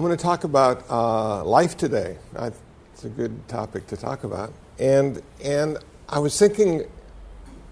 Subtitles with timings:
[0.00, 2.16] I'm going to talk about uh, life today.
[2.34, 2.52] I,
[2.94, 4.50] it's a good topic to talk about.
[4.78, 5.76] And, and
[6.08, 6.84] I was thinking,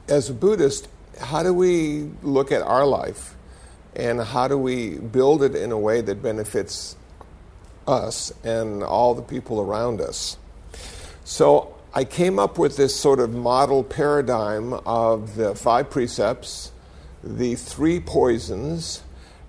[0.09, 0.89] as a Buddhist,
[1.19, 3.35] how do we look at our life
[3.97, 6.97] and how do we build it in a way that benefits
[7.87, 10.37] us and all the people around us?
[11.25, 16.73] So I came up with this sort of model paradigm of the five precepts,
[17.25, 19.03] the three poisons,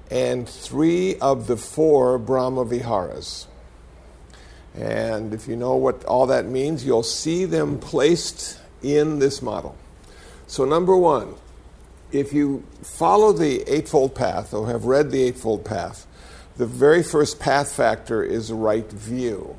[0.09, 3.47] and three of the four Brahma Viharas.
[4.75, 9.75] And if you know what all that means, you'll see them placed in this model.
[10.47, 11.35] So, number one,
[12.11, 16.07] if you follow the Eightfold Path or have read the Eightfold Path,
[16.57, 19.57] the very first path factor is right view.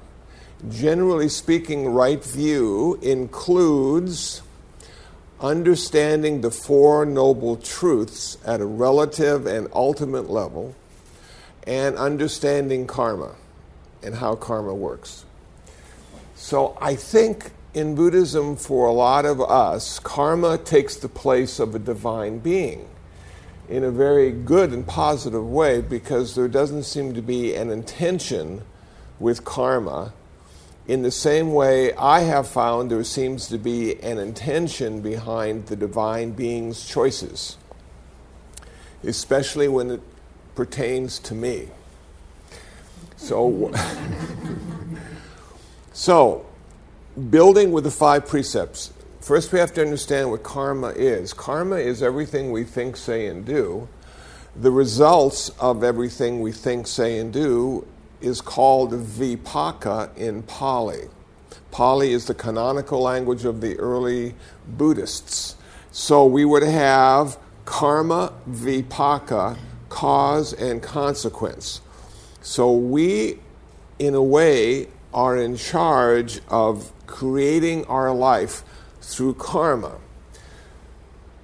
[0.68, 4.42] Generally speaking, right view includes
[5.40, 10.74] understanding the Four Noble Truths at a relative and ultimate level,
[11.66, 13.34] and understanding karma
[14.02, 15.24] and how karma works.
[16.34, 21.74] So I think in Buddhism, for a lot of us, karma takes the place of
[21.74, 22.88] a divine being
[23.68, 28.62] in a very good and positive way because there doesn't seem to be an intention
[29.20, 30.12] with karma
[30.90, 35.76] in the same way, I have found there seems to be an intention behind the
[35.76, 37.56] divine being's choices,
[39.04, 40.00] especially when it
[40.56, 41.68] pertains to me.
[43.16, 43.72] So,
[45.92, 46.44] so
[47.30, 48.92] building with the five precepts.
[49.20, 51.32] First, we have to understand what karma is.
[51.32, 53.86] Karma is everything we think, say, and do.
[54.56, 57.86] The results of everything we think, say, and do
[58.20, 61.08] is called Vipaka in Pali.
[61.70, 64.34] Pali is the canonical language of the early
[64.66, 65.56] Buddhists.
[65.92, 69.56] So we would have karma, vipaka,
[69.88, 71.80] cause and consequence.
[72.42, 73.38] So we,
[73.98, 78.62] in a way, are in charge of creating our life
[79.00, 79.98] through karma.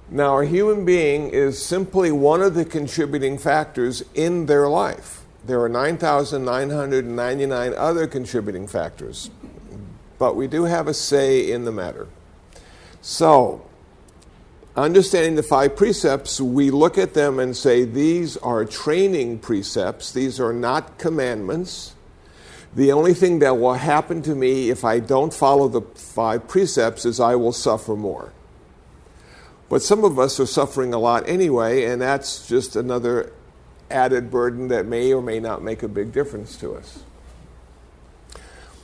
[0.09, 5.25] Now, a human being is simply one of the contributing factors in their life.
[5.47, 9.31] There are 9,999 other contributing factors,
[10.19, 12.09] but we do have a say in the matter.
[13.01, 13.65] So,
[14.75, 20.37] understanding the five precepts, we look at them and say these are training precepts, these
[20.37, 21.95] are not commandments.
[22.75, 27.05] The only thing that will happen to me if I don't follow the five precepts
[27.05, 28.33] is I will suffer more.
[29.69, 33.31] But some of us are suffering a lot anyway, and that's just another
[33.89, 37.03] added burden that may or may not make a big difference to us.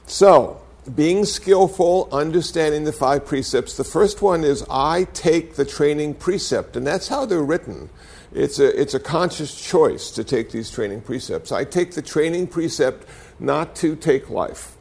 [0.05, 0.61] So,
[0.95, 3.77] being skillful, understanding the five precepts.
[3.77, 7.89] The first one is I take the training precept, and that's how they're written.
[8.33, 11.51] It's a, it's a conscious choice to take these training precepts.
[11.51, 13.07] I take the training precept
[13.39, 14.75] not to take life.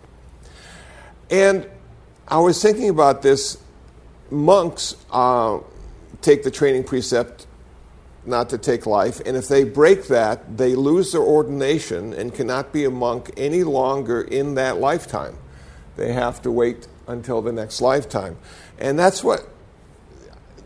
[1.30, 1.68] And
[2.26, 3.58] I was thinking about this.
[4.30, 5.58] Monks uh,
[6.22, 7.46] take the training precept
[8.24, 9.20] not to take life.
[9.26, 13.64] And if they break that, they lose their ordination and cannot be a monk any
[13.64, 15.36] longer in that lifetime.
[15.96, 18.36] They have to wait until the next lifetime.
[18.78, 19.48] And that's what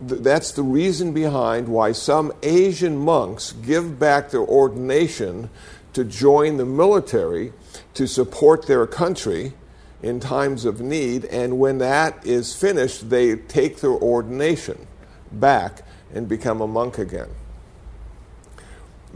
[0.01, 5.49] that's the reason behind why some Asian monks give back their ordination
[5.95, 7.55] to join the military
[7.95, 9.55] to support their country
[10.03, 11.25] in times of need.
[11.27, 14.87] And when that is finished, they take their ordination
[15.33, 15.83] back
[16.15, 17.31] and become a monk again.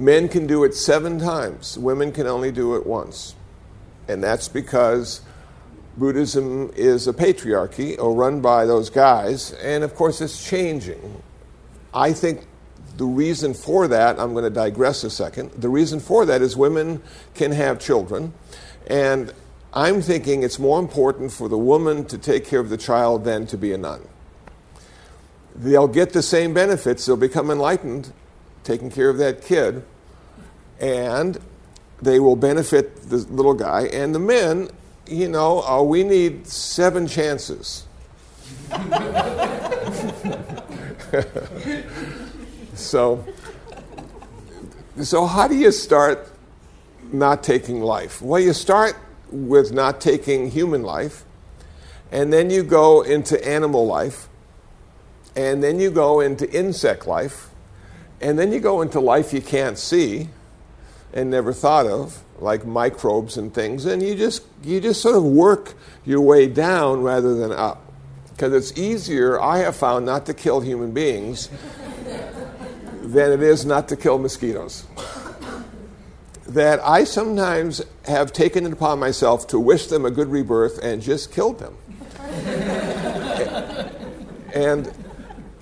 [0.00, 3.34] Men can do it seven times, women can only do it once.
[4.09, 5.21] And that's because
[5.99, 11.22] Buddhism is a patriarchy or run by those guys, and of course it's changing.
[11.93, 12.47] I think
[12.97, 16.56] the reason for that, I'm going to digress a second, the reason for that is
[16.56, 17.03] women
[17.34, 18.33] can have children,
[18.87, 19.34] and
[19.75, 23.47] I'm thinking it's more important for the woman to take care of the child than
[23.49, 24.09] to be a nun.
[25.55, 28.15] They'll get the same benefits, they'll become enlightened,
[28.65, 29.84] taking care of that kid,
[30.80, 31.38] and
[32.03, 33.82] they will benefit the little guy.
[33.92, 34.71] And the men,
[35.06, 37.84] you know, uh, we need seven chances.
[42.74, 43.24] so,
[45.00, 46.27] so how do you start
[47.12, 48.22] not taking life?
[48.22, 48.97] Well, you start
[49.30, 51.24] with not taking human life,
[52.10, 54.28] and then you go into animal life,
[55.36, 57.50] and then you go into insect life,
[58.21, 60.28] and then you go into life you can't see
[61.12, 65.24] and never thought of, like microbes and things, and you just you just sort of
[65.24, 65.74] work
[66.04, 67.86] your way down rather than up.
[68.30, 71.51] Because it's easier, I have found, not to kill human beings
[73.03, 74.86] than it is not to kill mosquitoes.
[76.47, 81.03] that I sometimes have taken it upon myself to wish them a good rebirth and
[81.03, 81.77] just killed them.
[84.54, 84.92] and,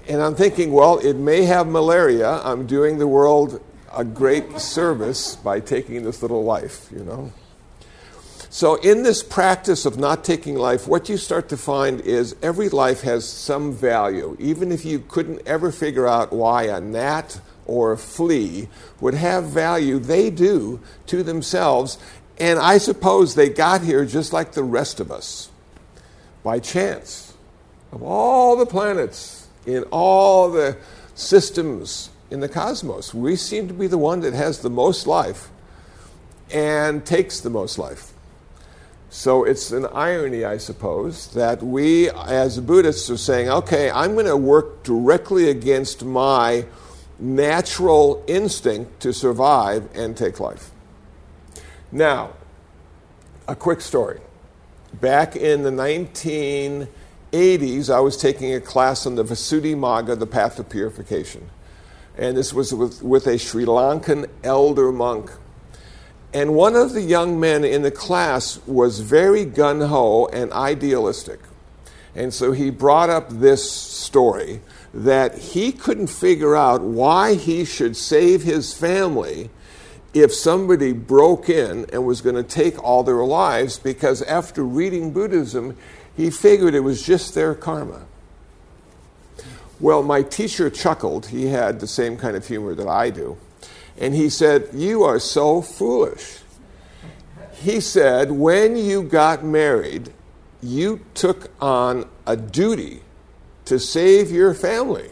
[0.08, 2.40] and I'm thinking, well, it may have malaria.
[2.44, 3.60] I'm doing the world
[3.98, 7.32] a great service by taking this little life, you know.
[8.48, 12.68] So, in this practice of not taking life, what you start to find is every
[12.68, 14.36] life has some value.
[14.38, 18.68] Even if you couldn't ever figure out why a gnat or a flea
[19.00, 21.98] would have value, they do to themselves.
[22.38, 25.50] And I suppose they got here just like the rest of us
[26.44, 27.34] by chance.
[27.90, 30.76] Of all the planets in all the
[31.16, 35.50] systems in the cosmos, we seem to be the one that has the most life
[36.52, 38.12] and takes the most life.
[39.10, 44.26] So it's an irony, I suppose, that we as Buddhists are saying, okay, I'm going
[44.26, 46.66] to work directly against my
[47.18, 50.70] natural instinct to survive and take life.
[51.90, 52.34] Now,
[53.46, 54.20] a quick story.
[55.00, 60.68] Back in the 1980s, I was taking a class on the Visuddhimagga, the path of
[60.68, 61.48] purification.
[62.18, 65.30] And this was with, with a Sri Lankan elder monk
[66.32, 71.40] and one of the young men in the class was very gun ho and idealistic.
[72.14, 74.60] And so he brought up this story
[74.92, 79.50] that he couldn't figure out why he should save his family
[80.12, 85.12] if somebody broke in and was going to take all their lives because after reading
[85.12, 85.76] Buddhism,
[86.14, 88.06] he figured it was just their karma.
[89.80, 91.26] Well, my teacher chuckled.
[91.26, 93.38] He had the same kind of humor that I do.
[93.96, 96.38] And he said, You are so foolish.
[97.52, 100.12] He said, When you got married,
[100.60, 103.02] you took on a duty
[103.66, 105.10] to save your family,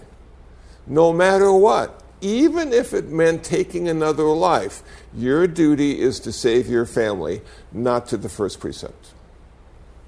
[0.87, 2.03] no matter what.
[2.23, 4.83] Even if it meant taking another life,
[5.15, 7.43] your duty is to save your family,
[7.73, 9.13] not to the first precept.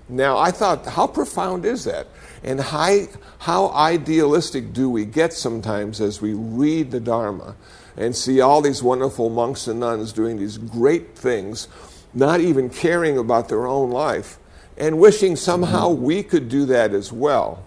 [0.09, 2.07] Now, I thought, how profound is that?
[2.43, 3.01] And how,
[3.41, 7.57] how idealistic do we get sometimes as we read the Dharma
[7.97, 11.69] and see all these wonderful monks and nuns doing these great things,
[12.15, 14.39] not even caring about their own life,
[14.79, 16.03] and wishing somehow mm-hmm.
[16.03, 17.65] we could do that as well.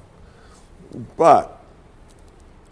[1.18, 1.62] But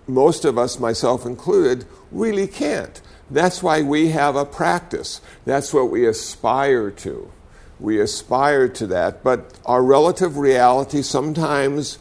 [0.07, 3.01] most of us, myself included, really can't.
[3.29, 5.21] That's why we have a practice.
[5.45, 7.31] That's what we aspire to.
[7.79, 9.23] We aspire to that.
[9.23, 11.97] But our relative reality sometimes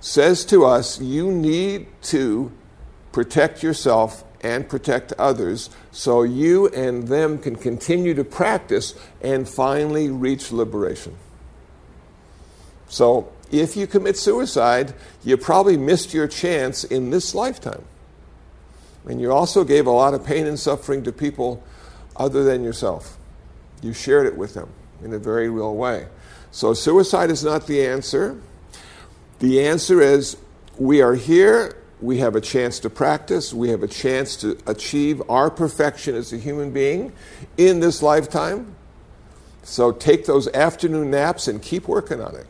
[0.00, 2.52] says to us, you need to
[3.12, 10.10] protect yourself and protect others so you and them can continue to practice and finally
[10.10, 11.16] reach liberation.
[12.88, 14.92] So, if you commit suicide,
[15.24, 17.84] you probably missed your chance in this lifetime.
[19.08, 21.62] And you also gave a lot of pain and suffering to people
[22.16, 23.16] other than yourself.
[23.82, 24.68] You shared it with them
[25.04, 26.06] in a very real way.
[26.50, 28.40] So, suicide is not the answer.
[29.40, 30.36] The answer is
[30.78, 35.22] we are here we have a chance to practice, we have a chance to achieve
[35.28, 37.12] our perfection as a human being
[37.56, 38.74] in this lifetime.
[39.62, 42.46] So take those afternoon naps and keep working on it.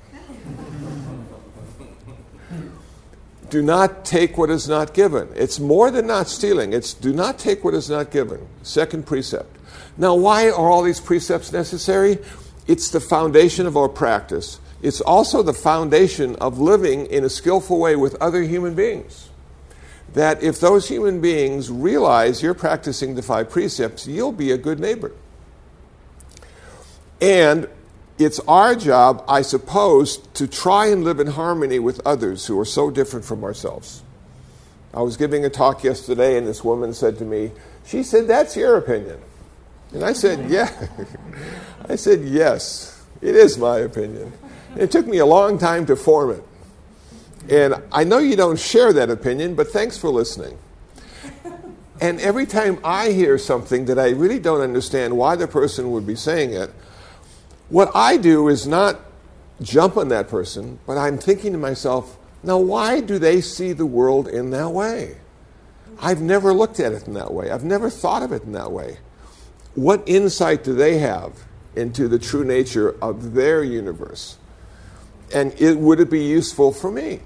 [3.50, 5.28] do not take what is not given.
[5.34, 6.72] It's more than not stealing.
[6.72, 8.47] It's do not take what is not given.
[8.62, 9.56] Second precept.
[9.97, 12.18] Now, why are all these precepts necessary?
[12.66, 14.61] It's the foundation of our practice.
[14.82, 19.30] It's also the foundation of living in a skillful way with other human beings
[20.16, 24.80] that if those human beings realize you're practicing the five precepts, you'll be a good
[24.80, 25.12] neighbor.
[27.20, 27.68] And
[28.18, 32.64] it's our job, I suppose, to try and live in harmony with others who are
[32.64, 34.02] so different from ourselves.
[34.94, 37.52] I was giving a talk yesterday, and this woman said to me,
[37.85, 39.20] She said, That's your opinion.
[39.93, 40.71] And I said, Yeah.
[41.88, 44.33] I said, Yes, it is my opinion.
[44.76, 46.45] It took me a long time to form it.
[47.49, 50.59] And I know you don't share that opinion, but thanks for listening.
[52.00, 56.07] And every time I hear something that I really don't understand why the person would
[56.07, 56.71] be saying it,
[57.69, 59.00] what I do is not
[59.62, 63.87] jump on that person, but I'm thinking to myself, now why do they see the
[63.87, 65.16] world in that way?
[65.99, 67.50] I've never looked at it in that way.
[67.50, 68.99] I've never thought of it in that way.
[69.76, 71.33] What insight do they have
[71.76, 74.38] into the true nature of their universe?
[75.35, 77.21] And it, would it be useful for me?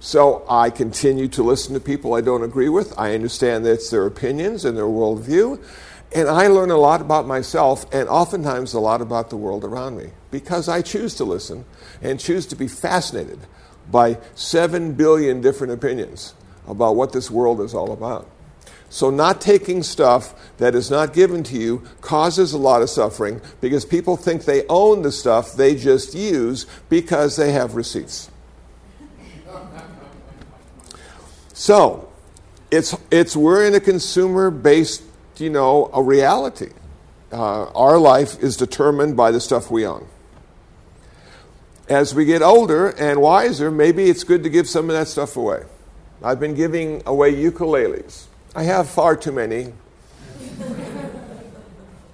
[0.00, 2.92] So I continue to listen to people I don't agree with.
[2.98, 5.62] I understand that it's their opinions and their worldview.
[6.14, 9.96] And I learn a lot about myself and oftentimes a lot about the world around
[9.96, 11.64] me because I choose to listen
[12.02, 13.38] and choose to be fascinated
[13.90, 16.34] by seven billion different opinions
[16.66, 18.28] about what this world is all about.
[18.92, 23.40] So, not taking stuff that is not given to you causes a lot of suffering
[23.62, 28.30] because people think they own the stuff they just use because they have receipts.
[31.54, 32.12] So,
[32.70, 35.02] it's, it's we're in a consumer based,
[35.38, 36.72] you know, a reality.
[37.32, 40.06] Uh, our life is determined by the stuff we own.
[41.88, 45.34] As we get older and wiser, maybe it's good to give some of that stuff
[45.34, 45.62] away.
[46.22, 48.26] I've been giving away ukuleles.
[48.54, 49.72] I have far too many.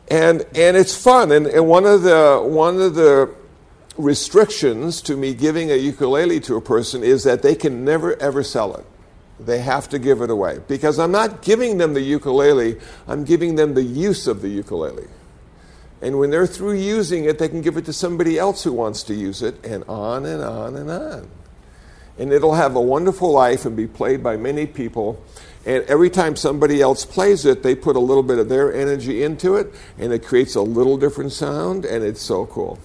[0.08, 1.32] and, and it's fun.
[1.32, 3.34] And, and one, of the, one of the
[3.96, 8.42] restrictions to me giving a ukulele to a person is that they can never, ever
[8.42, 8.86] sell it.
[9.40, 10.60] They have to give it away.
[10.68, 15.06] Because I'm not giving them the ukulele, I'm giving them the use of the ukulele.
[16.00, 19.02] And when they're through using it, they can give it to somebody else who wants
[19.04, 21.28] to use it, and on and on and on.
[22.18, 25.22] And it'll have a wonderful life and be played by many people.
[25.66, 29.22] And every time somebody else plays it, they put a little bit of their energy
[29.22, 32.78] into it, and it creates a little different sound, and it's so cool.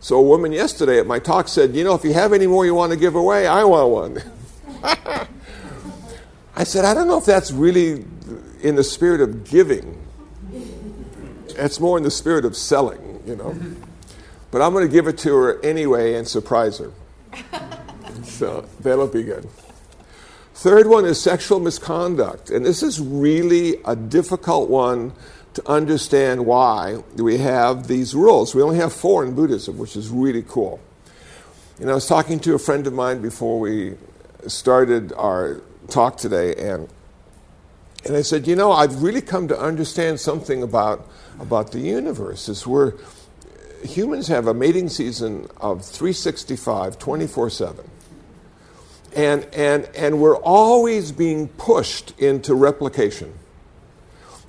[0.00, 2.66] So, a woman yesterday at my talk said, You know, if you have any more
[2.66, 4.22] you want to give away, I want one.
[6.56, 8.04] I said, I don't know if that's really
[8.62, 10.00] in the spirit of giving.
[11.56, 13.56] It's more in the spirit of selling, you know.
[14.50, 16.92] But I'm going to give it to her anyway and surprise her.
[18.24, 19.48] So that'll be good.
[20.54, 22.48] Third one is sexual misconduct.
[22.48, 25.12] And this is really a difficult one
[25.54, 28.54] to understand why we have these rules.
[28.54, 30.80] We only have four in Buddhism, which is really cool.
[31.80, 33.96] Know, I was talking to a friend of mine before we
[34.46, 36.88] started our talk today, and,
[38.04, 41.08] and I said, You know, I've really come to understand something about,
[41.40, 42.48] about the universe.
[42.48, 42.94] Is we're,
[43.82, 47.90] humans have a mating season of 365, 24 7
[49.16, 53.32] and, and, and we're always being pushed into replication.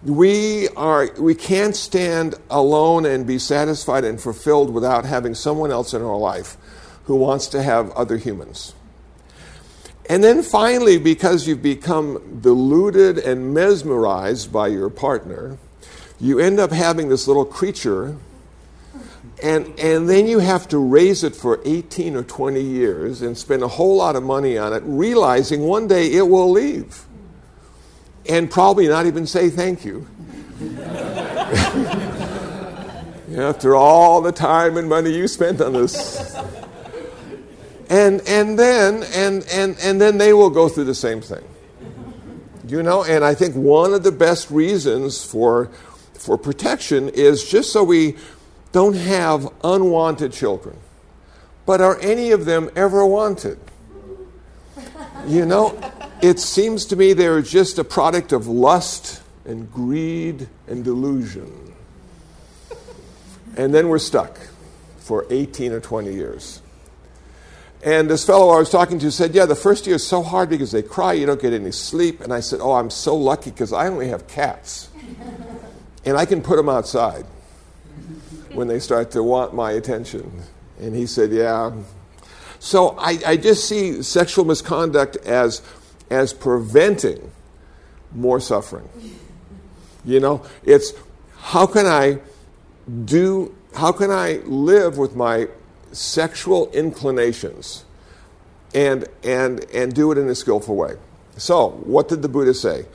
[0.03, 5.93] We, are, we can't stand alone and be satisfied and fulfilled without having someone else
[5.93, 6.57] in our life
[7.05, 8.73] who wants to have other humans.
[10.07, 15.57] And then finally, because you've become deluded and mesmerized by your partner,
[16.19, 18.15] you end up having this little creature
[19.43, 23.63] and, and then you have to raise it for 18 or 20 years and spend
[23.63, 27.05] a whole lot of money on it, realizing one day it will leave.
[28.27, 30.07] And probably not even say thank you.
[33.37, 36.33] After all the time and money you spent on this.
[37.89, 41.43] And, and, then, and, and, and then they will go through the same thing.
[42.67, 45.69] You know, and I think one of the best reasons for,
[46.13, 48.15] for protection is just so we
[48.75, 50.75] don't have unwanted children.
[51.65, 53.57] But are any of them ever wanted?
[55.25, 55.79] You know,
[56.21, 61.73] it seems to me they're just a product of lust and greed and delusion.
[63.55, 64.37] And then we're stuck
[64.97, 66.61] for 18 or 20 years.
[67.81, 70.49] And this fellow I was talking to said, Yeah, the first year is so hard
[70.49, 72.19] because they cry, you don't get any sleep.
[72.19, 74.89] And I said, Oh, I'm so lucky because I only have cats.
[76.03, 77.25] And I can put them outside
[78.55, 80.31] when they start to want my attention.
[80.79, 81.71] And he said, Yeah.
[82.59, 85.61] So I, I just see sexual misconduct as,
[86.09, 87.31] as preventing
[88.13, 88.89] more suffering.
[90.03, 90.93] You know, it's
[91.37, 92.19] how can I
[93.05, 95.47] do, how can I live with my
[95.91, 97.85] sexual inclinations
[98.73, 100.95] and, and, and do it in a skillful way?
[101.37, 102.85] So, what did the Buddha say?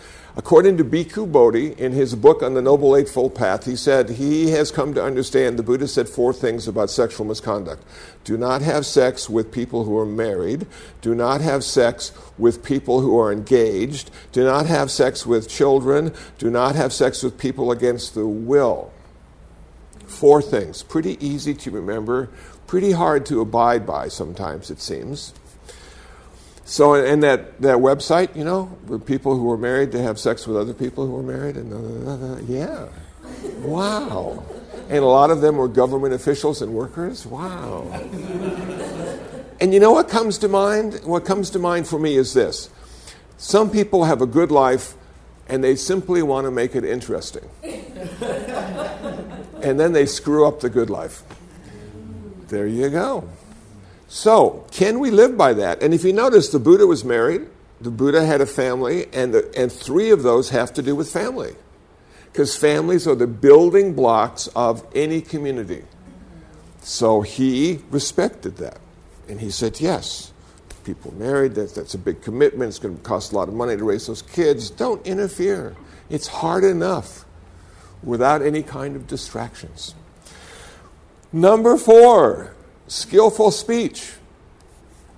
[0.40, 4.52] According to Bhikkhu Bodhi, in his book on the Noble Eightfold Path, he said he
[4.52, 7.84] has come to understand the Buddha said four things about sexual misconduct.
[8.24, 10.66] Do not have sex with people who are married.
[11.02, 14.10] Do not have sex with people who are engaged.
[14.32, 16.14] Do not have sex with children.
[16.38, 18.94] Do not have sex with people against the will.
[20.06, 20.82] Four things.
[20.82, 22.30] Pretty easy to remember,
[22.66, 25.34] pretty hard to abide by sometimes, it seems.
[26.70, 30.46] So, and that, that website, you know, where people who were married to have sex
[30.46, 32.86] with other people who were married, and blah, yeah,
[33.58, 34.44] wow.
[34.88, 37.26] And a lot of them were government officials and workers.
[37.26, 37.90] Wow.
[39.60, 41.00] and you know what comes to mind?
[41.02, 42.70] What comes to mind for me is this
[43.36, 44.94] some people have a good life
[45.48, 47.48] and they simply want to make it interesting.
[49.60, 51.24] and then they screw up the good life.
[52.46, 53.28] There you go.
[54.12, 55.84] So, can we live by that?
[55.84, 57.46] And if you notice, the Buddha was married,
[57.80, 61.08] the Buddha had a family, and, the, and three of those have to do with
[61.08, 61.54] family.
[62.24, 65.84] Because families are the building blocks of any community.
[66.80, 68.80] So he respected that.
[69.28, 70.32] And he said, yes,
[70.82, 71.54] people married.
[71.54, 72.70] That, that's a big commitment.
[72.70, 74.70] It's going to cost a lot of money to raise those kids.
[74.70, 75.76] Don't interfere.
[76.08, 77.24] It's hard enough
[78.02, 79.94] without any kind of distractions.
[81.32, 82.56] Number four,
[82.90, 84.12] skillful speech.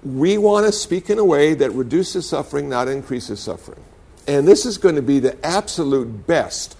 [0.05, 3.83] We want to speak in a way that reduces suffering, not increases suffering.
[4.29, 6.77] And this is going to be the absolute best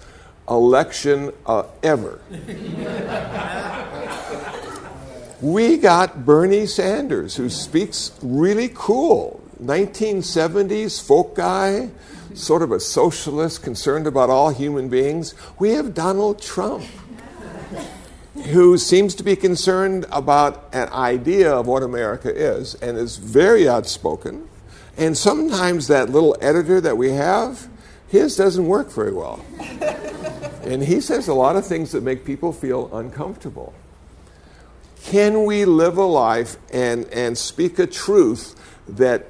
[0.47, 2.21] election uh, ever.
[5.41, 9.41] we got Bernie Sanders, who speaks really cool.
[9.61, 11.89] 1970s folk guy,
[12.33, 15.33] sort of a socialist concerned about all human beings.
[15.59, 16.83] We have Donald Trump,
[18.35, 23.67] who seems to be concerned about an idea of what America is and is very
[23.67, 24.49] outspoken.
[24.97, 27.67] And sometimes that little editor that we have,
[28.07, 29.43] his doesn't work very well.
[30.63, 33.73] and he says a lot of things that make people feel uncomfortable.
[35.03, 38.55] Can we live a life and, and speak a truth
[38.87, 39.27] that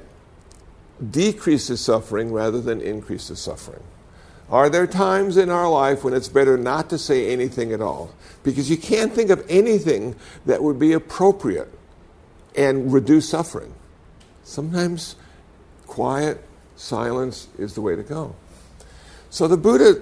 [1.11, 3.83] decreases suffering rather than increases suffering?
[4.53, 8.13] Are there times in our life when it's better not to say anything at all?
[8.43, 11.73] Because you can't think of anything that would be appropriate
[12.55, 13.73] and reduce suffering.
[14.43, 15.15] Sometimes
[15.87, 16.39] quiet,
[16.75, 18.35] silence is the way to go.
[19.31, 19.99] So the Buddha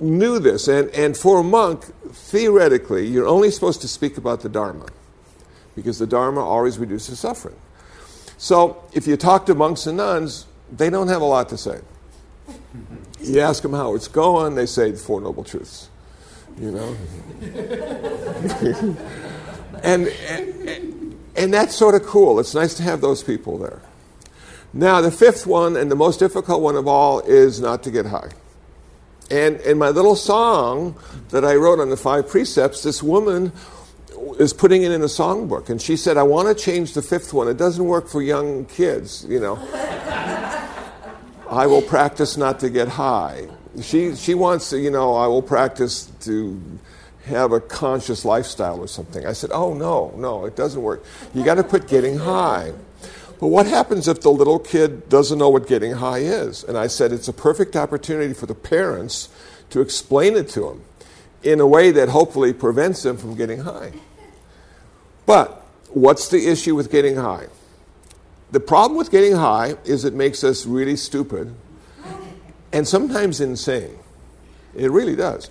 [0.00, 4.50] knew this, and, and for a monk, theoretically, you're only supposed to speak about the
[4.50, 4.88] Dharma,
[5.74, 7.56] because the Dharma always reduces suffering.
[8.36, 11.80] So if you talk to monks and nuns, they don't have a lot to say.
[13.20, 15.88] You ask them how it's going, they say the Four Noble Truths.
[16.60, 16.96] You know?
[19.82, 22.40] and, and, and that's sort of cool.
[22.40, 23.80] It's nice to have those people there.
[24.72, 28.06] Now, the fifth one, and the most difficult one of all, is not to get
[28.06, 28.30] high.
[29.30, 30.96] And in my little song
[31.30, 33.52] that I wrote on the five precepts, this woman
[34.38, 35.68] is putting it in a songbook.
[35.68, 37.48] And she said, I want to change the fifth one.
[37.48, 39.56] It doesn't work for young kids, you know.
[41.50, 43.48] I will practice not to get high.
[43.82, 46.60] She, she wants to, you know, I will practice to
[47.24, 49.26] have a conscious lifestyle or something.
[49.26, 51.04] I said, oh, no, no, it doesn't work.
[51.34, 52.72] You got to put getting high.
[53.40, 56.64] But what happens if the little kid doesn't know what getting high is?
[56.64, 59.28] And I said, it's a perfect opportunity for the parents
[59.70, 60.82] to explain it to them
[61.42, 63.92] in a way that hopefully prevents them from getting high.
[65.24, 67.46] But what's the issue with getting high?
[68.50, 71.54] The problem with getting high is it makes us really stupid
[72.72, 73.98] and sometimes insane.
[74.74, 75.50] It really does.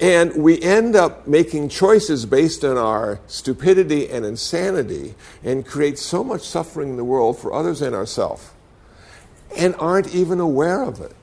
[0.00, 6.24] And we end up making choices based on our stupidity and insanity and create so
[6.24, 8.50] much suffering in the world for others and ourselves
[9.56, 11.14] and aren't even aware of it.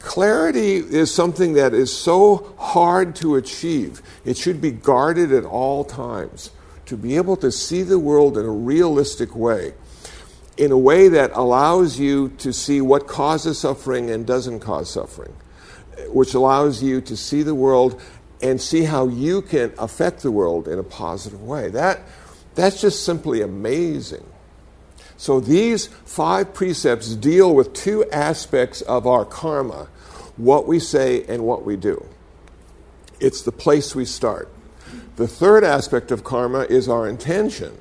[0.00, 4.02] Clarity is something that is so hard to achieve.
[4.24, 6.50] It should be guarded at all times.
[6.86, 9.74] To be able to see the world in a realistic way
[10.60, 15.34] in a way that allows you to see what causes suffering and doesn't cause suffering,
[16.08, 17.98] which allows you to see the world
[18.42, 21.70] and see how you can affect the world in a positive way.
[21.70, 22.02] That,
[22.54, 24.26] that's just simply amazing.
[25.16, 29.88] So, these five precepts deal with two aspects of our karma
[30.36, 32.04] what we say and what we do.
[33.18, 34.50] It's the place we start.
[35.16, 37.78] The third aspect of karma is our intention.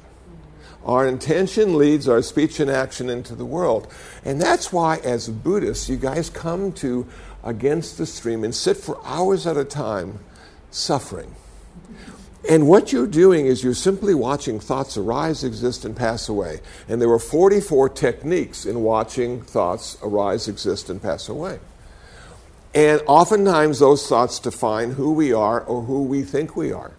[0.90, 3.94] Our intention leads our speech and action into the world.
[4.26, 7.06] And that's why, as Buddhists, you guys come to
[7.44, 10.18] against the stream and sit for hours at a time
[10.72, 11.36] suffering.
[12.50, 16.60] And what you're doing is you're simply watching thoughts arise, exist, and pass away.
[16.88, 21.60] And there were 44 techniques in watching thoughts arise, exist, and pass away.
[22.74, 26.94] And oftentimes those thoughts define who we are or who we think we are.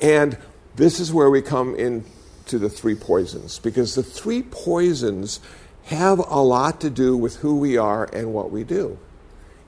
[0.00, 0.38] And
[0.76, 2.06] this is where we come in
[2.46, 5.40] to the three poisons because the three poisons
[5.84, 8.98] have a lot to do with who we are and what we do.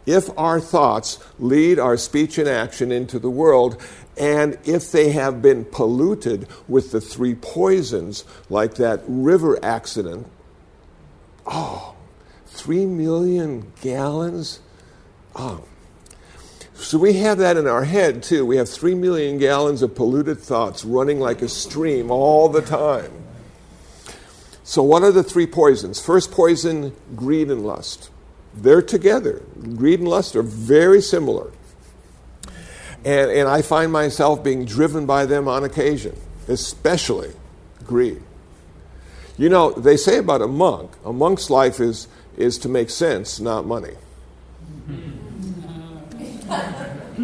[0.06, 3.80] If our thoughts lead our speech and action into the world,
[4.16, 10.26] and if they have been polluted with the three poisons, like that river accident,
[11.46, 11.94] oh,
[12.46, 14.60] three million gallons?
[15.36, 15.64] Oh,
[16.78, 18.46] so we have that in our head too.
[18.46, 23.10] We have three million gallons of polluted thoughts running like a stream all the time.
[24.62, 26.00] So, what are the three poisons?
[26.00, 28.10] First poison, greed and lust.
[28.54, 29.42] They're together.
[29.76, 31.50] Greed and lust are very similar.
[33.04, 37.32] And, and I find myself being driven by them on occasion, especially
[37.84, 38.22] greed.
[39.36, 43.40] You know, they say about a monk, a monk's life is, is to make sense,
[43.40, 43.94] not money.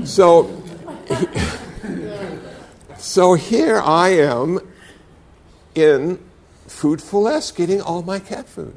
[0.05, 0.63] So,
[2.99, 4.61] so here I am
[5.75, 6.19] in
[6.67, 8.77] Food 4 Less getting all my cat food.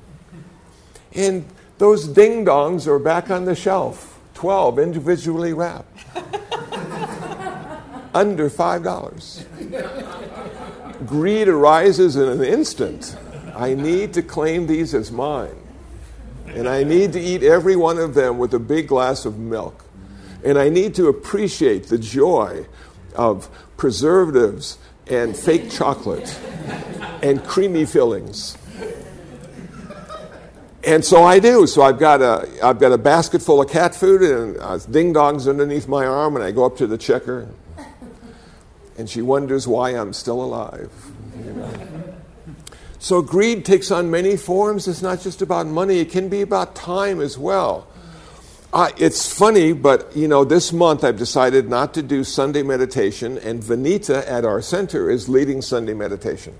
[1.13, 1.45] And
[1.79, 6.05] those ding dongs are back on the shelf, 12 individually wrapped.
[8.13, 11.05] Under $5.
[11.05, 13.17] Greed arises in an instant.
[13.55, 15.55] I need to claim these as mine.
[16.47, 19.86] And I need to eat every one of them with a big glass of milk.
[20.43, 22.65] And I need to appreciate the joy
[23.15, 26.39] of preservatives and fake chocolate
[27.21, 28.57] and creamy fillings.
[30.83, 31.67] And so I do.
[31.67, 35.13] So I've got a, I've got a basket full of cat food and uh, ding
[35.13, 37.49] dongs underneath my arm, and I go up to the checker,
[38.97, 40.91] and she wonders why I'm still alive.
[41.37, 42.13] You know?
[42.99, 44.87] So greed takes on many forms.
[44.87, 47.87] It's not just about money, it can be about time as well.
[48.77, 53.39] Uh, it's funny, but you know, this month I've decided not to do Sunday meditation,
[53.39, 56.53] and Venita at our center is leading Sunday meditation.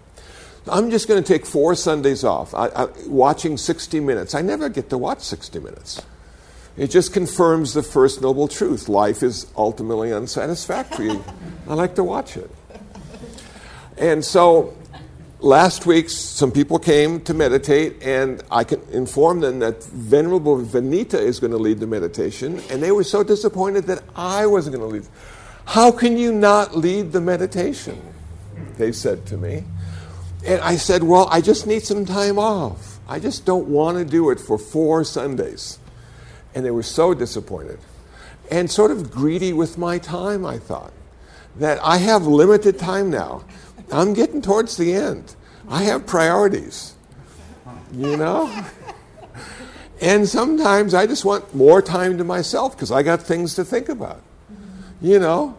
[0.67, 4.33] I'm just going to take four Sundays off, I, I, watching 60 minutes.
[4.33, 6.01] I never get to watch 60 minutes.
[6.75, 11.19] It just confirms the first noble truth life is ultimately unsatisfactory.
[11.69, 12.49] I like to watch it.
[13.95, 14.75] And so
[15.39, 21.19] last week, some people came to meditate, and I can inform them that Venerable Venita
[21.19, 24.89] is going to lead the meditation, and they were so disappointed that I wasn't going
[24.89, 25.07] to lead.
[25.65, 28.01] How can you not lead the meditation?
[28.77, 29.63] They said to me.
[30.45, 32.99] And I said, Well, I just need some time off.
[33.07, 35.79] I just don't want to do it for four Sundays.
[36.55, 37.79] And they were so disappointed
[38.49, 40.93] and sort of greedy with my time, I thought.
[41.57, 43.43] That I have limited time now.
[43.91, 45.35] I'm getting towards the end.
[45.69, 46.95] I have priorities,
[47.91, 48.65] you know?
[49.99, 53.89] And sometimes I just want more time to myself because I got things to think
[53.89, 54.21] about,
[55.01, 55.57] you know?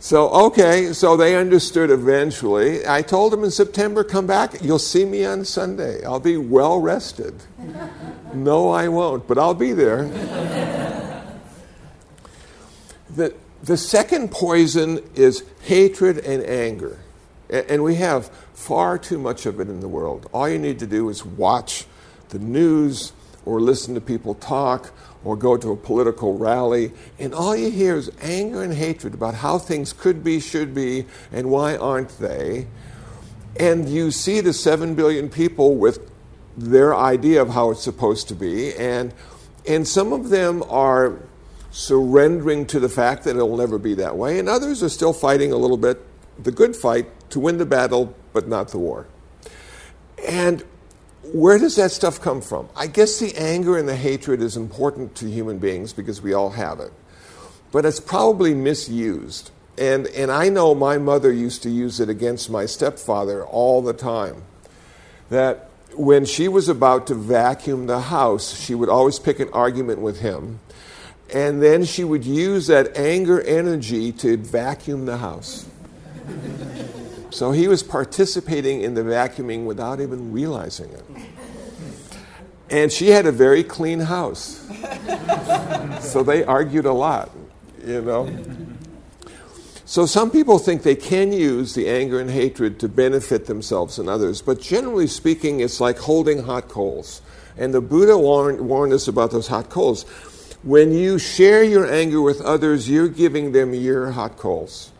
[0.00, 2.86] So, okay, so they understood eventually.
[2.86, 6.04] I told them in September, come back, you'll see me on Sunday.
[6.04, 7.34] I'll be well rested.
[8.32, 10.04] no, I won't, but I'll be there.
[13.10, 13.34] the,
[13.64, 17.00] the second poison is hatred and anger.
[17.50, 20.28] And we have far too much of it in the world.
[20.32, 21.86] All you need to do is watch
[22.28, 23.12] the news
[23.44, 24.92] or listen to people talk
[25.24, 29.34] or go to a political rally, and all you hear is anger and hatred about
[29.34, 32.66] how things could be, should be, and why aren't they.
[33.58, 36.10] And you see the 7 billion people with
[36.56, 39.12] their idea of how it's supposed to be, and,
[39.66, 41.18] and some of them are
[41.70, 45.52] surrendering to the fact that it'll never be that way, and others are still fighting
[45.52, 46.04] a little bit
[46.42, 49.06] the good fight to win the battle, but not the war.
[50.26, 50.64] And
[51.32, 52.68] where does that stuff come from?
[52.74, 56.50] I guess the anger and the hatred is important to human beings because we all
[56.50, 56.92] have it.
[57.70, 59.50] But it's probably misused.
[59.76, 63.92] And, and I know my mother used to use it against my stepfather all the
[63.92, 64.42] time.
[65.30, 70.00] That when she was about to vacuum the house, she would always pick an argument
[70.00, 70.60] with him.
[71.32, 75.66] And then she would use that anger energy to vacuum the house.
[77.38, 81.04] So he was participating in the vacuuming without even realizing it.
[82.68, 84.66] And she had a very clean house.
[86.00, 87.30] so they argued a lot,
[87.86, 88.28] you know.
[89.84, 94.08] So some people think they can use the anger and hatred to benefit themselves and
[94.08, 97.22] others, but generally speaking, it's like holding hot coals.
[97.56, 100.02] And the Buddha warned, warned us about those hot coals.
[100.64, 104.90] When you share your anger with others, you're giving them your hot coals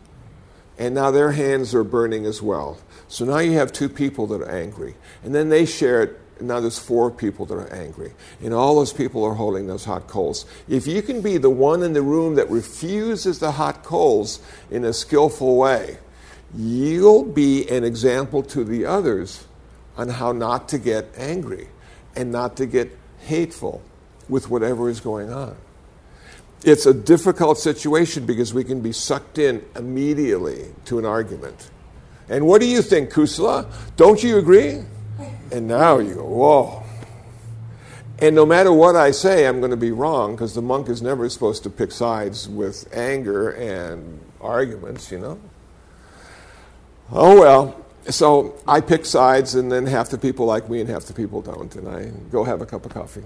[0.79, 2.77] and now their hands are burning as well.
[3.09, 4.95] So now you have two people that are angry.
[5.23, 8.13] And then they share it, now there's four people that are angry.
[8.41, 10.45] And all those people are holding those hot coals.
[10.69, 14.39] If you can be the one in the room that refuses the hot coals
[14.71, 15.97] in a skillful way,
[16.55, 19.45] you'll be an example to the others
[19.97, 21.67] on how not to get angry
[22.15, 23.81] and not to get hateful
[24.29, 25.57] with whatever is going on
[26.63, 31.69] it's a difficult situation because we can be sucked in immediately to an argument.
[32.27, 33.71] And what do you think, Kusala?
[33.95, 34.83] Don't you agree?
[35.51, 36.83] And now you go, whoa.
[38.19, 41.01] And no matter what I say, I'm going to be wrong because the monk is
[41.01, 45.39] never supposed to pick sides with anger and arguments, you know?
[47.11, 47.85] Oh, well.
[48.09, 51.41] So I pick sides, and then half the people like me and half the people
[51.41, 53.23] don't, and I go have a cup of coffee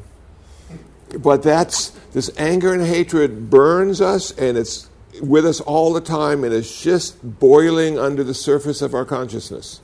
[1.19, 4.89] but that's this anger and hatred burns us and it's
[5.21, 9.81] with us all the time and it's just boiling under the surface of our consciousness.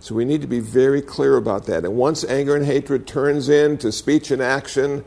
[0.00, 1.84] So we need to be very clear about that.
[1.84, 5.04] And once anger and hatred turns into speech and action,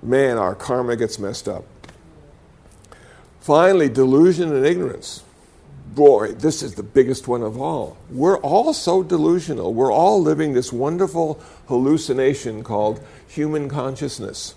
[0.00, 1.64] man, our karma gets messed up.
[3.40, 5.24] Finally, delusion and ignorance.
[5.94, 7.96] boy, this is the biggest one of all.
[8.08, 9.74] We're all so delusional.
[9.74, 14.54] We're all living this wonderful hallucination called human consciousness.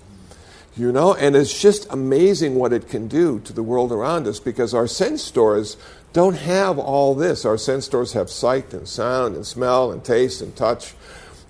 [0.77, 4.41] You know, and it's just amazing what it can do to the world around us
[4.41, 5.77] because our sense stores
[6.11, 7.45] don't have all this.
[7.45, 10.93] Our sense stores have sight and sound and smell and taste and touch.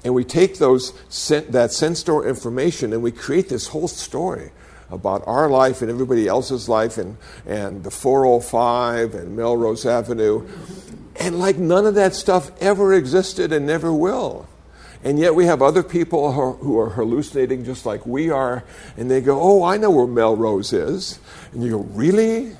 [0.03, 0.91] And we take those
[1.29, 4.51] that sense store information and we create this whole story
[4.91, 10.47] about our life and everybody else's life and, and the 405 and Melrose Avenue.
[11.15, 14.47] And like none of that stuff ever existed and never will.
[15.05, 18.63] And yet we have other people who are hallucinating just like we are,
[18.97, 21.19] and they go, Oh, I know where Melrose is.
[21.53, 22.57] And you go, Really?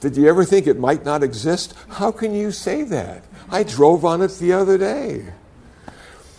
[0.00, 1.74] Did you ever think it might not exist?
[1.88, 3.24] How can you say that?
[3.50, 5.26] I drove on it the other day.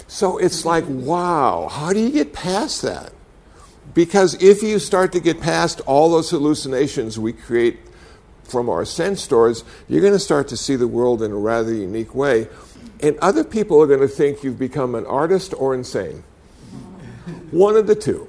[0.08, 3.12] So it's like, wow, how do you get past that?
[3.94, 7.80] Because if you start to get past all those hallucinations we create
[8.44, 11.74] from our sense stores, you're going to start to see the world in a rather
[11.74, 12.48] unique way.
[13.02, 16.24] And other people are going to think you've become an artist or insane.
[17.52, 18.28] One of the two.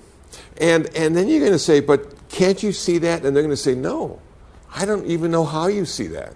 [0.60, 3.24] And, and then you're going to say, but can't you see that?
[3.24, 4.20] And they're going to say, no,
[4.74, 6.34] I don't even know how you see that.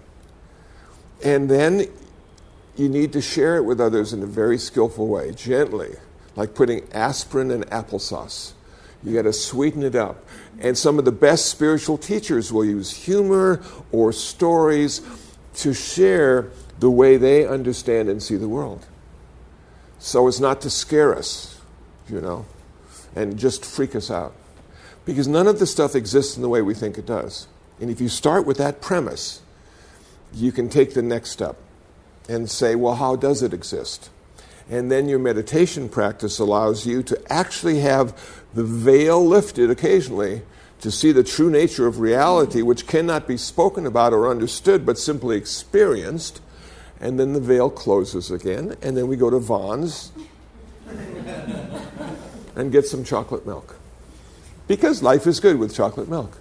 [1.22, 1.86] And then
[2.76, 5.94] you need to share it with others in a very skillful way, gently,
[6.36, 8.52] like putting aspirin in applesauce.
[9.04, 10.24] You got to sweeten it up.
[10.60, 15.02] And some of the best spiritual teachers will use humor or stories
[15.56, 16.50] to share
[16.82, 18.84] the way they understand and see the world.
[20.00, 21.60] So as not to scare us,
[22.08, 22.44] you know,
[23.14, 24.34] and just freak us out.
[25.04, 27.46] Because none of the stuff exists in the way we think it does.
[27.80, 29.42] And if you start with that premise,
[30.34, 31.54] you can take the next step
[32.28, 34.10] and say, well, how does it exist?
[34.68, 40.42] And then your meditation practice allows you to actually have the veil lifted occasionally
[40.80, 44.98] to see the true nature of reality, which cannot be spoken about or understood, but
[44.98, 46.40] simply experienced.
[47.02, 50.12] And then the veil closes again, and then we go to Vons
[52.54, 53.76] and get some chocolate milk.
[54.68, 56.38] Because life is good with chocolate milk.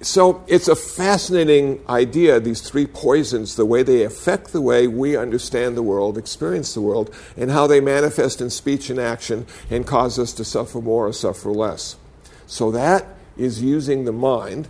[0.00, 5.16] So it's a fascinating idea, these three poisons, the way they affect the way we
[5.16, 9.84] understand the world, experience the world, and how they manifest in speech and action and
[9.84, 11.96] cause us to suffer more or suffer less.
[12.46, 14.68] So that is using the mind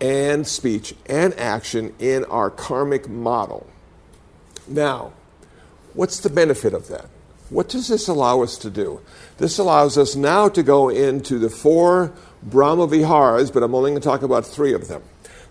[0.00, 3.66] and speech and action in our karmic model.
[4.66, 5.12] Now,
[5.94, 7.06] what's the benefit of that?
[7.50, 9.00] What does this allow us to do?
[9.38, 14.00] This allows us now to go into the four Brahma Viharas, but I'm only going
[14.00, 15.02] to talk about three of them.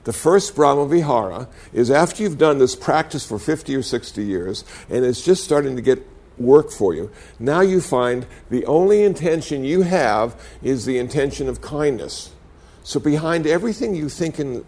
[0.04, 4.66] The first Brahma Vihara is after you've done this practice for 50 or 60 years
[4.90, 6.06] and it's just starting to get
[6.38, 7.10] work for you.
[7.40, 12.32] Now you find the only intention you have is the intention of kindness.
[12.84, 14.66] So behind everything you think and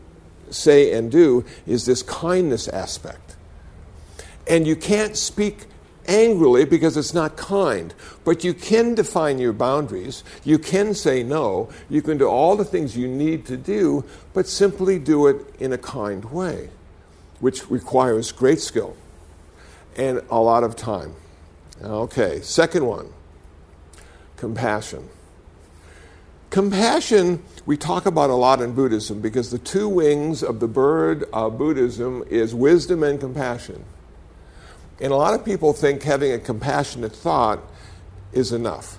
[0.51, 3.24] say and do is this kindness aspect.
[4.47, 5.65] And you can't speak
[6.07, 7.93] angrily because it's not kind.
[8.23, 10.23] But you can define your boundaries.
[10.43, 11.69] You can say no.
[11.89, 14.03] You can do all the things you need to do,
[14.33, 16.69] but simply do it in a kind way,
[17.39, 18.95] which requires great skill
[19.95, 21.15] and a lot of time.
[21.81, 23.09] Okay, second one
[24.37, 25.09] compassion.
[26.49, 31.23] Compassion, we talk about a lot in Buddhism because the two wings of the bird
[31.33, 33.83] of Buddhism is wisdom and compassion.
[34.99, 37.59] And a lot of people think having a compassionate thought
[38.31, 38.97] is enough.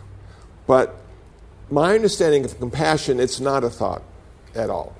[0.66, 0.96] But
[1.70, 4.02] my understanding of compassion, it's not a thought
[4.54, 4.94] at all.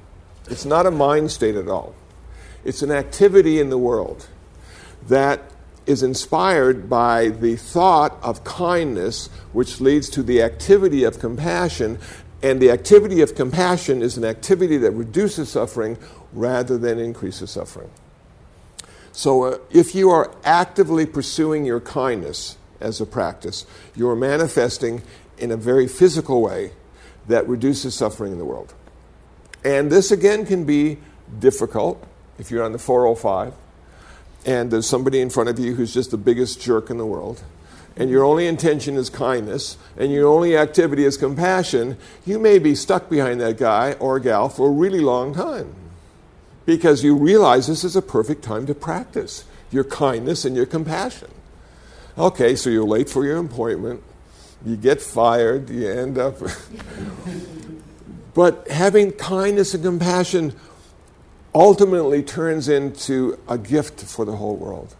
[0.49, 1.95] It's not a mind state at all.
[2.65, 4.27] It's an activity in the world
[5.09, 5.41] that
[5.87, 11.99] is inspired by the thought of kindness, which leads to the activity of compassion.
[12.43, 15.97] And the activity of compassion is an activity that reduces suffering
[16.33, 17.91] rather than increases suffering.
[19.17, 25.01] So, uh, if you are actively pursuing your kindness as a practice, you are manifesting
[25.39, 26.73] in a very physical way
[27.27, 28.75] that reduces suffering in the world.
[29.65, 30.99] And this again can be
[31.39, 32.07] difficult
[32.39, 33.55] if you're on the 405
[34.45, 37.43] and there's somebody in front of you who's just the biggest jerk in the world,
[37.97, 42.75] and your only intention is kindness, and your only activity is compassion, you may be
[42.75, 45.75] stuck behind that guy or gal for a really long time
[46.67, 51.31] because you realize this is a perfect time to practice your kindness and your compassion.
[52.19, 54.03] Okay, so you're late for your appointment,
[54.65, 56.37] you get fired, you end up.
[58.35, 60.55] but having kindness and compassion
[61.55, 64.95] ultimately turns into a gift for the whole world.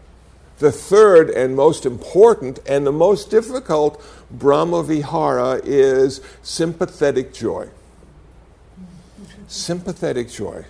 [0.59, 7.69] The third and most important and the most difficult Brahma Vihara is sympathetic joy.
[9.47, 10.65] Sympathetic joy.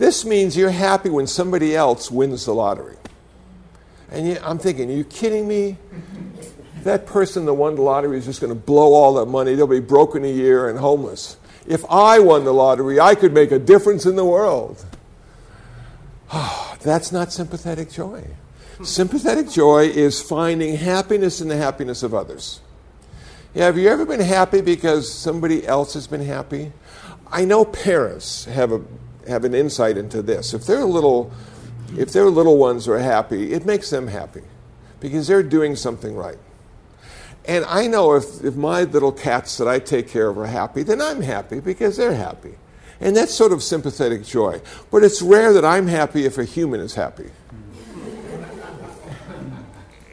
[0.00, 2.96] This means you're happy when somebody else wins the lottery.
[4.10, 5.76] And I'm thinking, are you kidding me?
[6.84, 9.54] That person that won the lottery is just going to blow all that money.
[9.54, 11.36] They'll be broke in a year and homeless.
[11.66, 14.82] If I won the lottery, I could make a difference in the world.
[16.80, 18.24] That's not sympathetic joy.
[18.82, 22.60] Sympathetic joy is finding happiness in the happiness of others.
[23.52, 26.72] Yeah, have you ever been happy because somebody else has been happy?
[27.30, 28.80] I know parents have a
[29.28, 30.54] have an insight into this.
[30.54, 31.32] If their little
[31.96, 34.42] if their little ones are happy, it makes them happy
[35.00, 36.38] because they're doing something right.
[37.46, 40.82] And I know if, if my little cats that I take care of are happy,
[40.82, 42.54] then I'm happy because they're happy.
[43.00, 44.60] And that's sort of sympathetic joy.
[44.90, 47.30] But it's rare that I'm happy if a human is happy.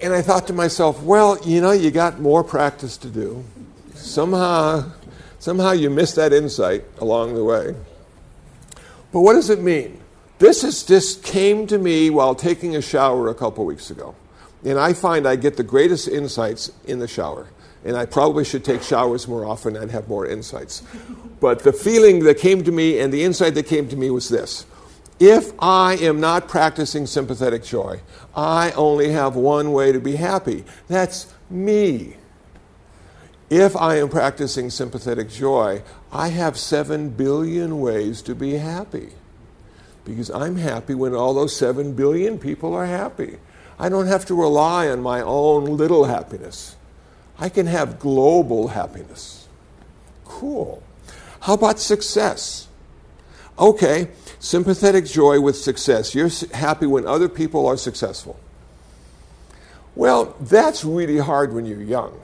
[0.02, 3.44] and I thought to myself, well, you know, you got more practice to do.
[3.94, 4.90] Somehow,
[5.38, 7.76] somehow you missed that insight along the way.
[9.18, 10.00] But what does it mean?
[10.38, 14.14] This is, just came to me while taking a shower a couple weeks ago.
[14.64, 17.48] And I find I get the greatest insights in the shower.
[17.84, 20.84] And I probably should take showers more often and have more insights.
[21.40, 24.30] But the feeling that came to me and the insight that came to me was
[24.30, 24.68] this
[25.20, 28.02] if I am not practicing sympathetic joy,
[28.36, 30.64] I only have one way to be happy.
[30.88, 32.18] That's me.
[33.50, 35.82] If I am practicing sympathetic joy,
[36.12, 39.10] I have seven billion ways to be happy.
[40.04, 43.38] Because I'm happy when all those seven billion people are happy.
[43.80, 46.76] I don't have to rely on my own little happiness.
[47.40, 49.48] I can have global happiness.
[50.26, 50.84] Cool.
[51.42, 52.68] How about success?
[53.60, 56.14] Okay, sympathetic joy with success.
[56.14, 58.40] You're happy when other people are successful.
[59.96, 62.20] Well, that's really hard when you're young.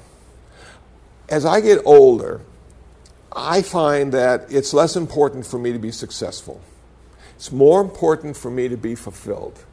[1.34, 2.41] As I get older,
[3.36, 6.62] I find that it's less important for me to be successful.
[7.36, 9.65] It's more important for me to be fulfilled.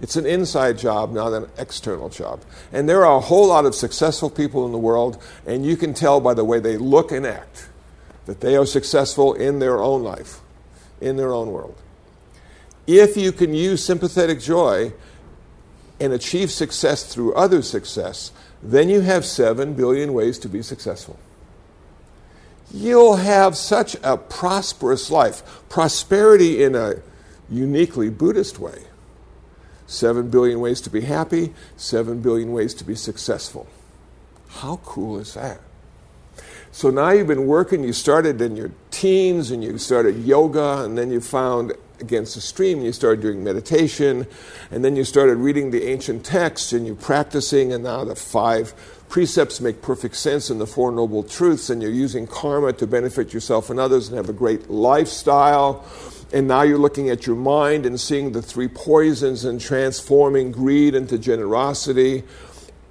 [0.00, 2.40] It's an inside job, not an external job.
[2.72, 5.94] And there are a whole lot of successful people in the world, and you can
[5.94, 7.68] tell by the way they look and act
[8.26, 10.40] that they are successful in their own life,
[11.00, 11.80] in their own world.
[12.88, 14.92] If you can use sympathetic joy
[16.00, 18.32] and achieve success through other success,
[18.64, 21.18] then you have seven billion ways to be successful.
[22.72, 26.94] You'll have such a prosperous life, prosperity in a
[27.50, 28.84] uniquely Buddhist way.
[29.86, 33.66] Seven billion ways to be happy, seven billion ways to be successful.
[34.48, 35.60] How cool is that?
[36.72, 40.96] So now you've been working, you started in your teens and you started yoga, and
[40.96, 44.26] then you found against the stream, you started doing meditation,
[44.70, 48.74] and then you started reading the ancient texts and you're practicing, and now the five
[49.08, 53.32] precepts make perfect sense in the Four Noble Truths, and you're using karma to benefit
[53.32, 55.84] yourself and others and have a great lifestyle.
[56.32, 60.96] And now you're looking at your mind and seeing the three poisons and transforming greed
[60.96, 62.24] into generosity,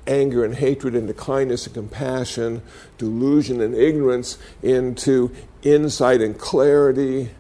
[0.08, 2.62] anger and hatred into kindness and compassion,
[2.98, 7.32] delusion and ignorance into insight and clarity.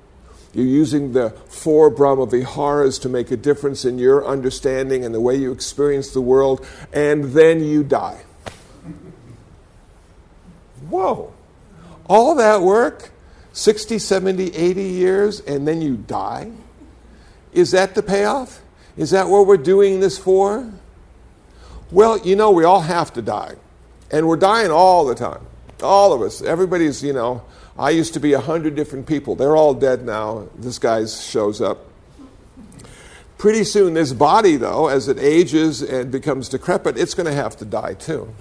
[0.53, 5.21] You're using the four Brahma Viharas to make a difference in your understanding and the
[5.21, 8.21] way you experience the world, and then you die.
[10.89, 11.33] Whoa.
[12.07, 13.11] All that work
[13.53, 16.51] 60, 70, 80 years, and then you die?
[17.51, 18.61] Is that the payoff?
[18.97, 20.71] Is that what we're doing this for?
[21.91, 23.55] Well, you know, we all have to die.
[24.11, 25.45] And we're dying all the time.
[25.81, 26.41] All of us.
[26.41, 27.43] Everybody's, you know,
[27.77, 29.35] I used to be a hundred different people.
[29.35, 30.47] They're all dead now.
[30.55, 31.79] This guy shows up.
[33.37, 37.57] Pretty soon, this body, though, as it ages and becomes decrepit, it's going to have
[37.57, 38.33] to die too.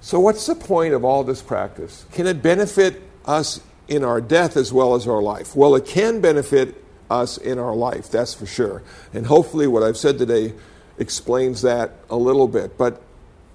[0.00, 2.04] So, what's the point of all this practice?
[2.12, 5.54] Can it benefit us in our death as well as our life?
[5.54, 8.82] Well, it can benefit us in our life, that's for sure.
[9.12, 10.54] And hopefully, what I've said today
[10.98, 12.76] explains that a little bit.
[12.76, 13.00] But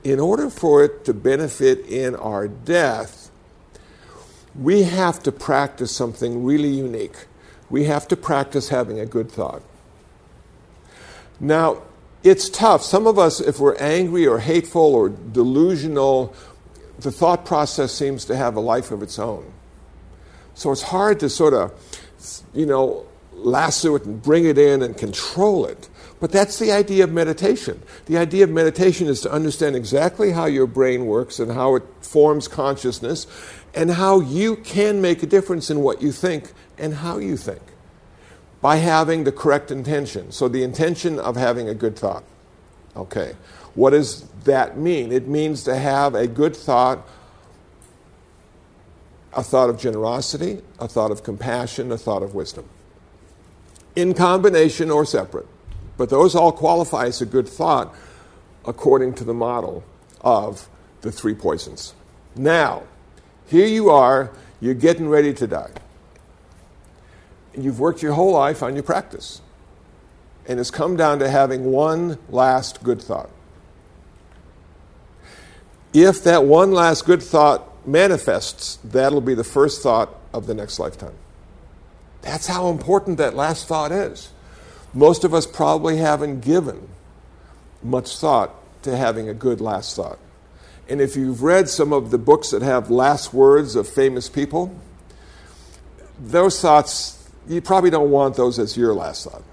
[0.04, 3.27] in order for it to benefit in our death,
[4.58, 7.26] we have to practice something really unique.
[7.70, 9.62] We have to practice having a good thought.
[11.40, 11.84] Now,
[12.24, 12.82] it's tough.
[12.82, 16.34] Some of us, if we're angry or hateful or delusional,
[17.00, 19.52] the thought process seems to have a life of its own.
[20.56, 21.72] So it's hard to sort of,
[22.54, 25.88] you know, lasso it and bring it in and control it.
[26.20, 27.82] But that's the idea of meditation.
[28.06, 31.84] The idea of meditation is to understand exactly how your brain works and how it
[32.02, 33.28] forms consciousness
[33.76, 37.62] and how you can make a difference in what you think and how you think
[38.62, 40.32] by having the correct intention.
[40.32, 42.24] So, the intention of having a good thought.
[42.96, 43.36] Okay.
[43.76, 45.12] What does that mean?
[45.12, 47.08] It means to have a good thought
[49.34, 52.66] a thought of generosity, a thought of compassion, a thought of wisdom.
[53.96, 55.48] in combination or separate.
[55.98, 57.94] But those all qualify as a good thought
[58.66, 59.84] according to the model
[60.22, 60.70] of
[61.02, 61.94] the three poisons.
[62.36, 62.84] Now,
[63.48, 65.72] here you are, you're getting ready to die.
[67.58, 69.42] You've worked your whole life on your practice.
[70.48, 73.30] And it's come down to having one last good thought.
[75.94, 80.80] If that one last good thought manifests, that'll be the first thought of the next
[80.80, 81.16] lifetime.
[82.22, 84.30] That's how important that last thought is.
[84.94, 86.88] Most of us probably haven't given
[87.84, 90.20] much thought to having a good last thought.
[90.90, 94.74] And if you've read some of the books that have last words of famous people,
[96.20, 99.44] those thoughts, you probably don't want those as your last thought.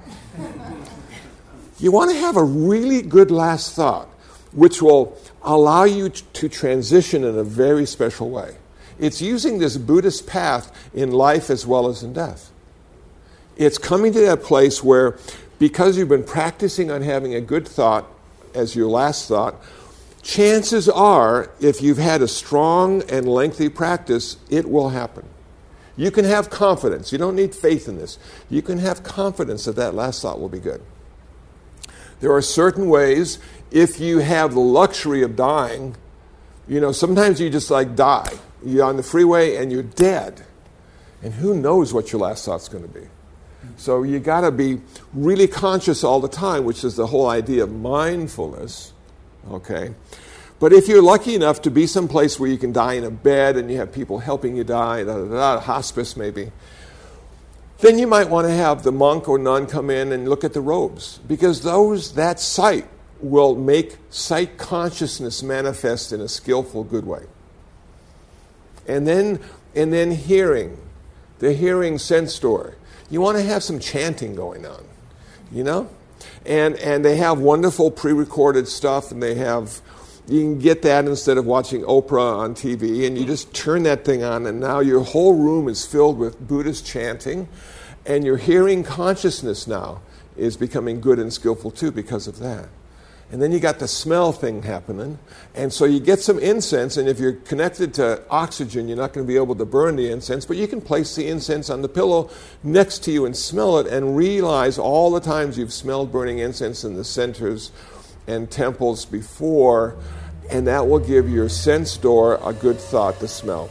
[1.79, 4.07] you want to have a really good last thought,
[4.53, 8.57] which will allow you to transition in a very special way.
[8.99, 12.51] It's using this Buddhist path in life as well as in death.
[13.57, 15.19] It's coming to that place where,
[15.59, 18.07] because you've been practicing on having a good thought
[18.55, 19.57] as your last thought,
[20.23, 25.29] chances are, if you've had a strong and lengthy practice, it will happen.
[25.97, 27.13] You can have confidence.
[27.13, 28.19] You don't need faith in this.
[28.51, 30.83] You can have confidence that that last thought will be good.
[32.21, 33.39] There are certain ways,
[33.71, 35.97] if you have the luxury of dying,
[36.67, 38.33] you know, sometimes you just like die.
[38.65, 40.43] You're on the freeway and you're dead.
[41.23, 43.07] And who knows what your last thought's going to be.
[43.77, 44.81] So you got to be
[45.13, 48.93] really conscious all the time, which is the whole idea of mindfulness.
[49.51, 49.95] Okay?
[50.61, 53.57] But if you're lucky enough to be someplace where you can die in a bed
[53.57, 56.53] and you have people helping you die, da, da, da, hospice maybe,
[57.81, 60.53] then you might want to have the monk or nun come in and look at
[60.53, 62.87] the robes because those that sight
[63.21, 67.25] will make sight consciousness manifest in a skillful good way.
[68.87, 69.41] And then
[69.75, 70.79] and then hearing,
[71.41, 72.77] the hearing sense door
[73.15, 74.85] you want to have some chanting going on,
[75.53, 75.89] you know?
[76.45, 79.81] And, and they have wonderful pre recorded stuff, and they have,
[80.27, 84.05] you can get that instead of watching Oprah on TV, and you just turn that
[84.05, 87.49] thing on, and now your whole room is filled with Buddhist chanting,
[88.05, 90.01] and your hearing consciousness now
[90.37, 92.69] is becoming good and skillful too because of that.
[93.33, 95.19] And then you got the smell thing happening.
[95.55, 99.27] And so you get some incense, and if you're connected to oxygen, you're not going
[99.27, 101.89] to be able to burn the incense, but you can place the incense on the
[101.89, 102.31] pillow
[102.63, 106.85] next to you and smell it and realize all the times you've smelled burning incense
[106.85, 107.73] in the centers
[108.27, 109.97] and temples before,
[110.51, 113.71] and that will give your sense door a good thought to smell.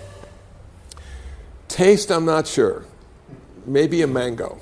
[1.67, 2.85] Taste, I'm not sure.
[3.65, 4.59] Maybe a mango.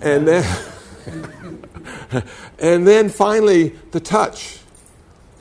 [0.00, 0.66] And then.
[2.58, 4.58] and then finally, the touch.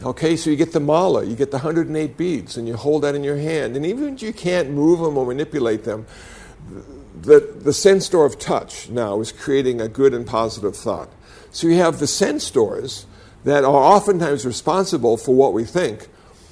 [0.02, 3.16] Okay, so you get the mala, you get the 108 beads, and you hold that
[3.16, 3.76] in your hand.
[3.76, 6.06] And even if you can't move them or manipulate them,
[7.22, 11.10] the, the sense door of touch now is creating a good and positive thought.
[11.52, 13.06] So you have the sense doors
[13.44, 16.08] that are oftentimes responsible for what we think,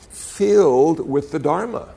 [0.10, 1.90] filled with the Dharma.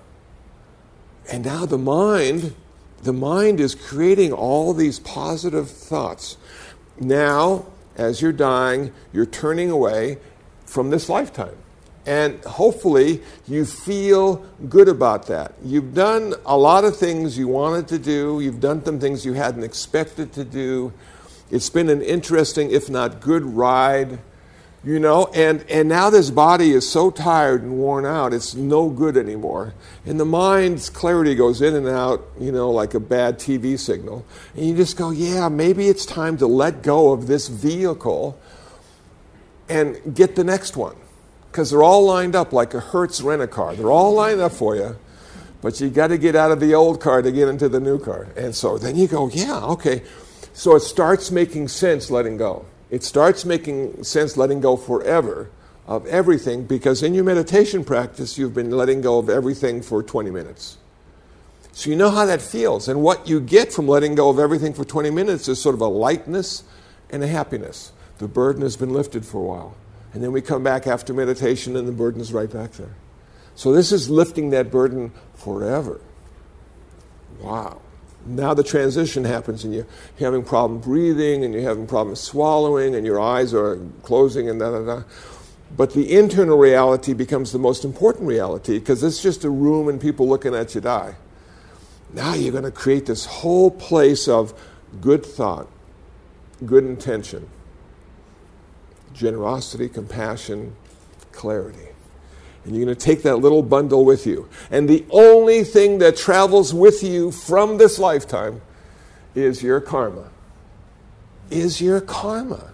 [1.31, 2.55] And now the mind,
[3.03, 6.37] the mind is creating all these positive thoughts.
[6.99, 7.67] Now,
[8.01, 10.17] as you're dying, you're turning away
[10.65, 11.57] from this lifetime.
[12.07, 14.37] And hopefully, you feel
[14.71, 15.53] good about that.
[15.63, 19.35] You've done a lot of things you wanted to do, you've done some things you
[19.35, 20.93] hadn't expected to do.
[21.51, 24.19] It's been an interesting, if not good, ride
[24.83, 28.89] you know and and now this body is so tired and worn out it's no
[28.89, 29.75] good anymore.
[30.07, 34.25] And the mind's clarity goes in and out you know like a bad tv signal.
[34.55, 38.39] And you just go yeah maybe it's time to let go of this vehicle
[39.69, 40.97] and get the next one.
[41.51, 44.97] Because they're all lined up like a hertz rent-a-car they're all lined up for you
[45.61, 47.99] but you got to get out of the old car to get into the new
[47.99, 48.29] car.
[48.35, 50.03] And so then you go yeah okay.
[50.55, 55.51] So it starts making sense letting go it starts making sense letting go forever
[55.87, 60.31] of everything because in your meditation practice, you've been letting go of everything for 20
[60.31, 60.77] minutes.
[61.73, 62.89] So you know how that feels.
[62.89, 65.81] And what you get from letting go of everything for 20 minutes is sort of
[65.81, 66.65] a lightness
[67.11, 67.93] and a happiness.
[68.19, 69.77] The burden has been lifted for a while.
[70.13, 72.95] And then we come back after meditation and the burden is right back there.
[73.55, 76.01] So this is lifting that burden forever.
[77.41, 77.81] Wow
[78.27, 79.87] now the transition happens and you're
[80.19, 84.71] having problem breathing and you're having problems swallowing and your eyes are closing and da
[84.71, 85.03] da da.
[85.77, 90.01] But the internal reality becomes the most important reality because it's just a room and
[90.01, 91.15] people looking at you die.
[92.13, 94.53] Now you're going to create this whole place of
[95.01, 95.69] good thought,
[96.67, 97.49] good intention,
[99.15, 100.75] generosity, compassion,
[101.31, 101.90] clarity.
[102.65, 104.49] And you're going to take that little bundle with you.
[104.71, 108.61] And the only thing that travels with you from this lifetime
[109.35, 110.31] is your karma.
[111.51, 112.73] is your karma.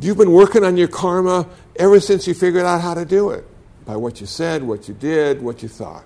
[0.00, 3.44] You've been working on your karma ever since you figured out how to do it
[3.84, 6.04] by what you said, what you did, what you thought.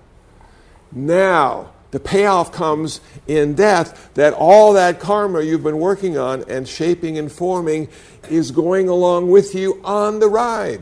[0.91, 6.67] Now, the payoff comes in death that all that karma you've been working on and
[6.67, 7.87] shaping and forming
[8.29, 10.81] is going along with you on the ride.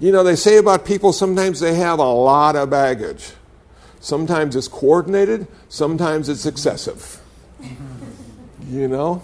[0.00, 3.32] You know, they say about people sometimes they have a lot of baggage.
[4.00, 7.20] Sometimes it's coordinated, sometimes it's excessive.
[8.68, 9.22] you know?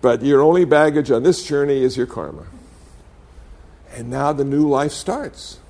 [0.00, 2.46] But your only baggage on this journey is your karma.
[3.94, 5.60] And now the new life starts.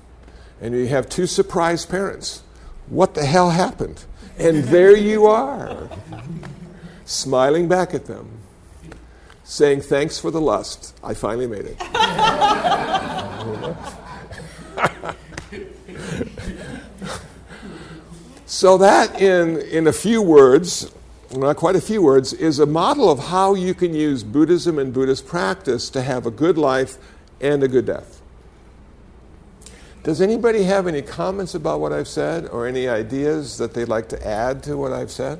[0.59, 2.41] And you have two surprised parents.
[2.87, 4.03] What the hell happened?
[4.39, 5.89] And there you are,
[7.05, 8.39] smiling back at them,
[9.43, 10.97] saying, Thanks for the lust.
[11.03, 11.77] I finally made it.
[18.53, 20.91] so, that in, in a few words,
[21.31, 24.93] not quite a few words, is a model of how you can use Buddhism and
[24.93, 26.97] Buddhist practice to have a good life
[27.41, 28.21] and a good death.
[30.03, 34.09] Does anybody have any comments about what I've said or any ideas that they'd like
[34.09, 35.39] to add to what I've said?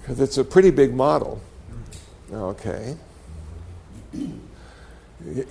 [0.00, 1.42] Because it's a pretty big model.
[2.32, 2.96] Okay.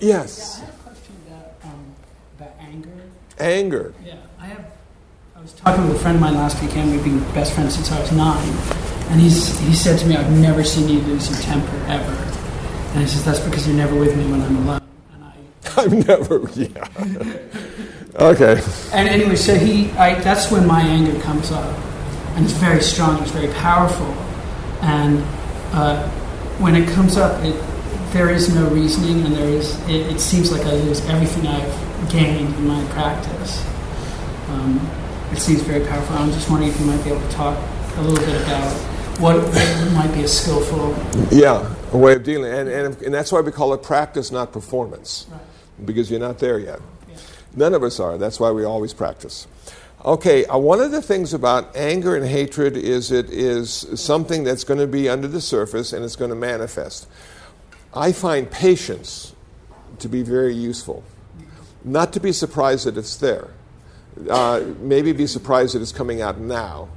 [0.00, 1.94] Yeah, I have a question about, um,
[2.36, 3.02] about anger.
[3.38, 3.94] Anger.
[4.04, 4.75] Yeah, I have.
[5.36, 6.92] I was talking with a friend of mine last weekend.
[6.92, 8.48] We've been best friends since I was nine,
[9.10, 12.12] and he's he said to me, "I've never seen you lose your temper ever."
[12.94, 14.80] And he says, "That's because you're never with me when I'm alone."
[15.12, 15.34] And I.
[15.76, 16.88] I've never, yeah.
[18.14, 18.62] okay.
[18.94, 21.76] And anyway, so he, I, that's when my anger comes up,
[22.36, 23.20] and it's very strong.
[23.20, 24.06] It's very powerful,
[24.80, 25.22] and
[25.74, 26.08] uh,
[26.60, 27.62] when it comes up, it
[28.14, 29.78] there is no reasoning, and there is.
[29.82, 33.62] It, it seems like I lose everything I've gained in my practice.
[34.48, 34.80] Um,
[35.32, 36.16] it seems very powerful.
[36.16, 37.58] I'm just wondering if you might be able to talk
[37.96, 38.72] a little bit about
[39.20, 39.36] what
[39.94, 40.94] might be a skillful.
[41.30, 42.52] Yeah, a way of dealing.
[42.52, 45.40] And, and, and that's why we call it practice, not performance, Right.
[45.86, 46.80] because you're not there yet.
[47.08, 47.16] Yeah.
[47.54, 48.18] None of us are.
[48.18, 49.46] That's why we always practice.
[50.04, 54.62] Okay, uh, one of the things about anger and hatred is it is something that's
[54.62, 57.08] going to be under the surface and it's going to manifest.
[57.94, 59.34] I find patience
[59.98, 61.02] to be very useful.
[61.82, 63.48] Not to be surprised that it's there.
[64.30, 66.88] Uh, maybe be surprised that it's coming out now,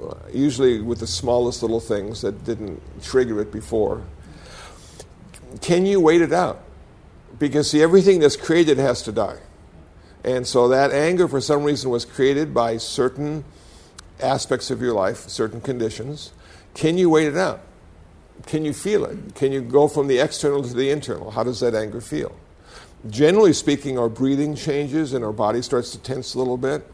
[0.00, 4.02] uh, usually with the smallest little things that didn't trigger it before.
[5.60, 6.62] Can you wait it out?
[7.38, 9.38] Because, see, everything that's created has to die.
[10.24, 13.44] And so that anger, for some reason, was created by certain
[14.20, 16.32] aspects of your life, certain conditions.
[16.74, 17.60] Can you wait it out?
[18.46, 19.34] Can you feel it?
[19.34, 21.32] Can you go from the external to the internal?
[21.32, 22.34] How does that anger feel?
[23.08, 26.84] Generally speaking, our breathing changes and our body starts to tense a little bit.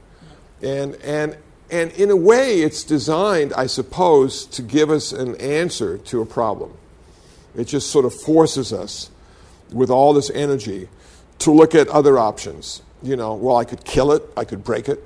[0.63, 1.37] And, and,
[1.71, 6.27] and in a way, it's designed, I suppose, to give us an answer to a
[6.27, 6.77] problem.
[7.57, 9.11] It just sort of forces us
[9.73, 10.89] with all this energy
[11.41, 12.83] to look at other options.
[13.03, 15.03] You know, well, I could kill it, I could break it,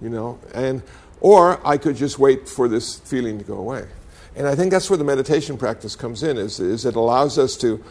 [0.00, 0.82] you know, and
[1.20, 3.86] or I could just wait for this feeling to go away.
[4.34, 7.56] And I think that's where the meditation practice comes in, is, is it allows us
[7.58, 7.82] to,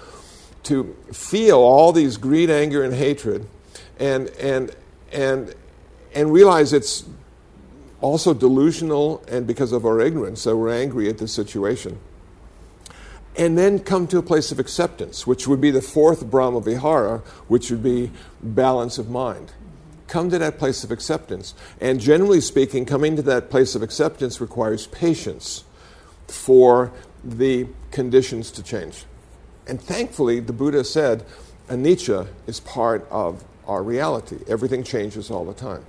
[0.65, 3.47] to feel all these greed, anger, and hatred
[3.99, 4.75] and, and,
[5.11, 5.53] and,
[6.13, 7.05] and realize it's
[8.01, 11.99] also delusional and because of our ignorance that we're angry at the situation
[13.37, 17.19] and then come to a place of acceptance, which would be the fourth Brahma Vihara,
[17.47, 18.11] which would be
[18.41, 19.51] balance of mind.
[20.07, 21.53] Come to that place of acceptance.
[21.81, 25.63] And generally speaking, coming to that place of acceptance requires patience
[26.27, 26.91] for
[27.23, 29.03] the conditions to change.
[29.67, 31.25] And thankfully, the Buddha said,
[31.69, 34.37] anicca is part of our reality.
[34.47, 35.85] Everything changes all the time.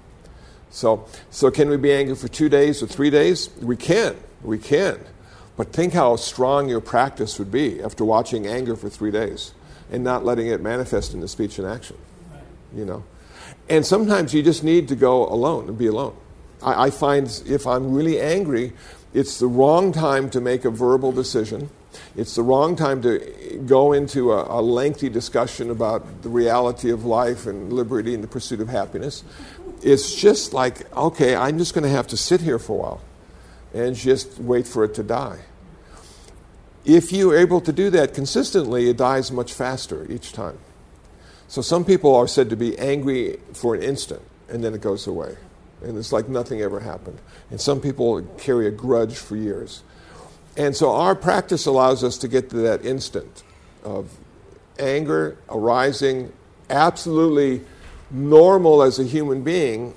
[0.71, 3.51] So, so can we be angry for two days or three days?
[3.61, 4.17] We can.
[4.43, 4.99] We can.
[5.57, 9.53] But think how strong your practice would be after watching anger for three days
[9.91, 11.97] and not letting it manifest into speech and action.
[12.75, 13.05] You know?
[13.69, 16.17] And sometimes you just need to go alone and be alone.
[16.63, 18.73] I, I find if I'm really angry,
[19.15, 21.71] it's the wrong time to make a verbal decision.
[22.17, 27.05] It's the wrong time to go into a, a lengthy discussion about the reality of
[27.05, 29.25] life and liberty and the pursuit of happiness.
[29.83, 33.01] It's just like, okay, I'm just going to have to sit here for a while
[33.75, 35.41] and just wait for it to die.
[36.85, 40.59] If you're able to do that consistently, it dies much faster each time.
[41.49, 45.07] So some people are said to be angry for an instant and then it goes
[45.07, 45.37] away.
[45.83, 47.19] And it's like nothing ever happened.
[47.51, 49.83] And some people carry a grudge for years.
[50.57, 53.43] And so our practice allows us to get to that instant
[53.85, 54.11] of
[54.79, 56.33] anger arising,
[56.71, 57.63] absolutely
[58.11, 59.95] normal as a human being,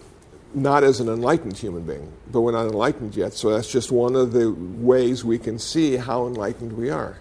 [0.53, 3.33] not as an enlightened human being, but we're not enlightened yet.
[3.33, 7.19] So that's just one of the ways we can see how enlightened we are,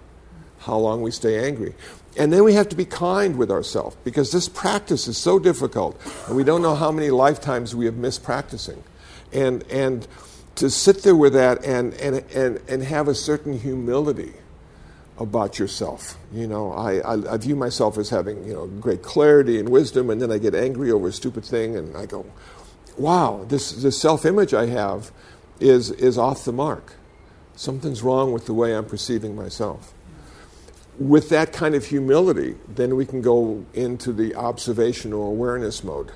[0.61, 1.75] how long we stay angry.
[2.17, 6.01] And then we have to be kind with ourselves because this practice is so difficult,
[6.27, 8.83] and we don't know how many lifetimes we have missed practicing.
[9.33, 10.09] And, and
[10.59, 14.33] to sit there with that and, and, and, and have a certain humility
[15.19, 16.19] about yourself.
[16.33, 20.11] You know, I, I, I, view myself as having, you know, great clarity and wisdom,
[20.11, 22.27] and then I get angry over a stupid thing, and I go,
[22.97, 25.11] wow, this, this self image I have
[25.61, 26.95] is, is off the mark.
[27.57, 29.93] Something's wrong with the way I'm perceiving myself.
[30.99, 36.11] With that kind of humility, then we can go into the observational awareness mode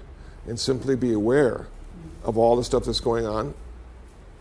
[0.47, 1.69] and simply be aware
[2.25, 3.55] of all the stuff that's going on,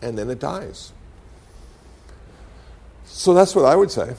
[0.02, 0.92] and then it dies.
[3.06, 4.14] So that's what I would say.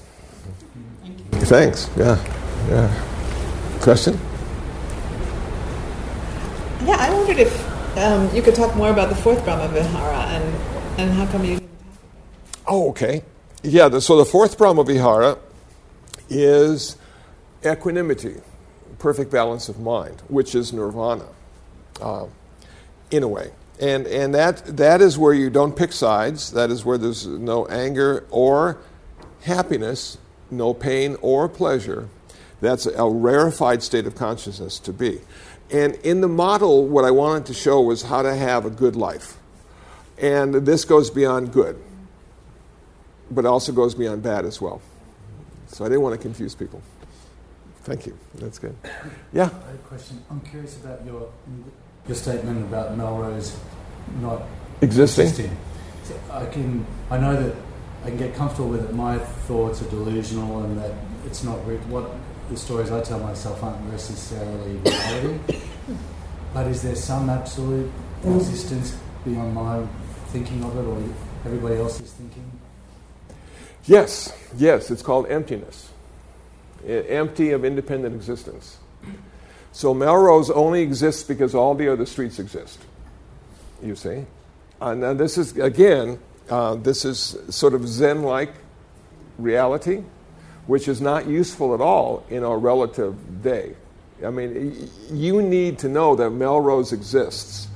[1.32, 1.90] Thanks.
[1.98, 2.18] Yeah.
[2.70, 3.80] Yeah.
[3.82, 4.20] Question?
[6.86, 10.56] Yeah, I wondered if um, you could talk more about the fourth Brahma Vihara and,
[11.00, 11.70] and how come you didn't
[12.68, 13.24] Oh, okay.
[13.62, 15.38] Yeah, the, so the fourth Brahma Vihara
[16.30, 16.98] is
[17.66, 18.36] equanimity,
[19.00, 21.28] perfect balance of mind, which is nirvana,
[22.02, 22.26] uh,
[23.12, 23.52] in a way.
[23.82, 26.52] And, and that, that is where you don't pick sides.
[26.52, 28.78] That is where there's no anger or
[29.42, 30.18] happiness
[30.54, 32.08] no pain or pleasure.
[32.62, 35.20] That's a rarefied state of consciousness to be.
[35.72, 38.96] And in the model, what I wanted to show was how to have a good
[38.96, 39.38] life.
[40.18, 41.82] And this goes beyond good,
[43.32, 44.82] but also goes beyond bad as well.
[45.68, 46.82] So I didn't want to confuse people.
[47.84, 48.18] Thank you.
[48.36, 48.76] That's good.
[49.34, 49.44] Yeah?
[49.44, 50.24] I have a question.
[50.30, 51.30] I'm curious about your,
[52.08, 53.58] your statement about Melrose
[54.20, 54.44] not
[54.82, 55.28] existing.
[55.28, 55.58] existing.
[56.04, 57.56] So I, can, I know that
[58.04, 58.94] I can get comfortable with it.
[58.94, 60.92] My thoughts are delusional, and that
[61.26, 62.12] it's not re- what
[62.50, 65.40] the stories I tell myself aren't necessarily reality.
[66.54, 67.90] but is there some absolute
[68.26, 69.86] existence beyond my
[70.28, 71.02] thinking of it, or
[71.46, 72.52] everybody else's thinking?
[73.86, 74.92] Yes, yes.
[74.92, 75.90] It's called emptiness,
[76.86, 78.78] empty of independent existence.
[79.74, 82.80] So Melrose only exists because all the other streets exist.
[83.82, 84.26] You see,
[84.80, 86.20] uh, now this is again
[86.50, 88.54] uh, this is sort of Zen like
[89.38, 90.04] reality,
[90.68, 93.76] which is not useful at all in our relative day.
[94.24, 97.68] I mean, you need to know that Melrose exists.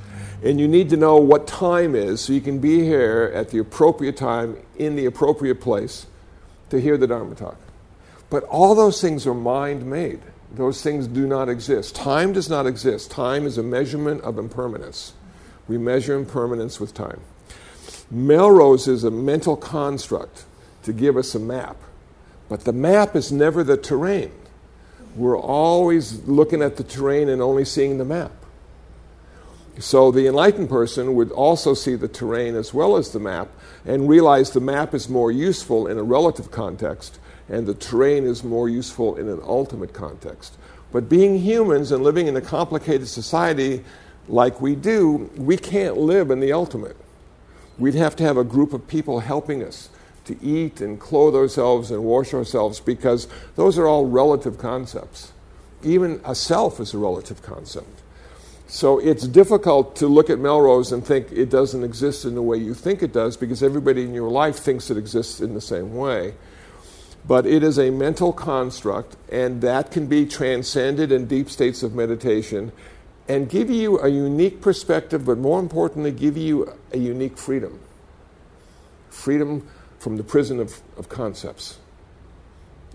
[0.43, 3.57] And you need to know what time is so you can be here at the
[3.57, 6.05] appropriate time in the appropriate place
[6.69, 7.57] to hear the Dharma talk.
[8.29, 10.21] But all those things are mind made.
[10.57, 11.95] Those things do not exist.
[11.95, 13.11] Time does not exist.
[13.11, 15.13] Time is a measurement of impermanence.
[15.67, 17.21] We measure impermanence with time.
[18.09, 20.45] Melrose is a mental construct
[20.83, 21.77] to give us a map,
[22.49, 24.31] but the map is never the terrain.
[25.15, 28.31] We're always looking at the terrain and only seeing the map.
[29.79, 33.49] So the enlightened person would also see the terrain as well as the map
[33.85, 37.19] and realize the map is more useful in a relative context
[37.49, 40.57] and the terrain is more useful in an ultimate context.
[40.91, 43.83] But being humans and living in a complicated society
[44.27, 46.97] like we do, we can't live in the ultimate.
[47.77, 49.89] We'd have to have a group of people helping us
[50.25, 55.31] to eat and clothe ourselves and wash ourselves because those are all relative concepts.
[55.83, 58.01] Even a self is a relative concept.
[58.67, 62.57] So it's difficult to look at Melrose and think it doesn't exist in the way
[62.57, 65.95] you think it does because everybody in your life thinks it exists in the same
[65.95, 66.33] way.
[67.27, 71.93] But it is a mental construct, and that can be transcended in deep states of
[71.93, 72.71] meditation
[73.27, 77.79] and give you a unique perspective, but more importantly, give you a unique freedom.
[79.09, 79.67] Freedom
[79.99, 81.79] from the prison of, of concepts.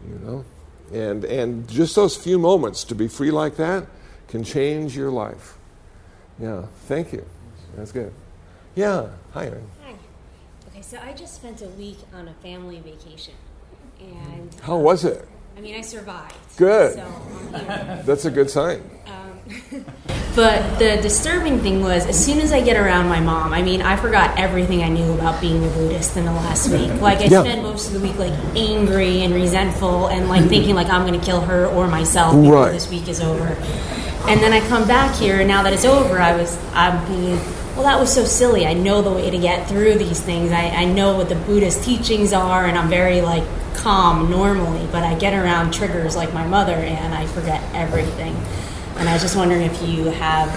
[0.09, 0.45] You know?
[0.93, 3.87] And, and just those few moments to be free like that
[4.29, 5.59] can change your life.
[6.39, 7.27] Yeah, thank you.
[7.77, 8.13] That's good.
[8.75, 9.69] Yeah, hi, Erin.
[9.85, 9.95] Hi.
[10.69, 13.35] Okay, so I just spent a week on a family vacation.
[14.03, 15.27] And how was it?
[15.57, 16.35] I mean, I survived.
[16.57, 16.95] Good.
[16.95, 17.23] So
[18.05, 18.83] That's a good sign.
[19.07, 19.85] Um,
[20.35, 23.83] but the disturbing thing was, as soon as I get around my mom, I mean,
[23.83, 26.91] I forgot everything I knew about being a Buddhist in the last week.
[27.03, 27.43] Like, I yeah.
[27.43, 31.19] spent most of the week like angry and resentful, and like thinking like I'm going
[31.19, 32.73] to kill her or myself before right.
[32.73, 33.57] this week is over.
[34.29, 37.39] And then I come back here, and now that it's over, I was I'm being
[37.75, 38.67] well, that was so silly.
[38.67, 40.53] I know the way to get through these things.
[40.53, 43.45] I, I know what the Buddhist teachings are, and I'm very like
[43.75, 48.37] calm normally, but I get around triggers like my mother, and I forget everything.
[48.97, 50.51] And I was just wondering if you have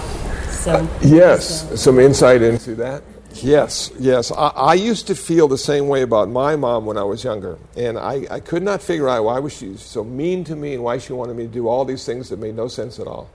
[0.51, 0.87] some.
[0.87, 3.01] Uh, yes, some insight into that.
[3.35, 4.31] Yes, yes.
[4.31, 7.57] I, I, used to feel the same way about my mom when I was younger.
[7.75, 10.83] And I, I could not figure out why was she so mean to me and
[10.83, 13.29] why she wanted me to do all these things that made no sense at all.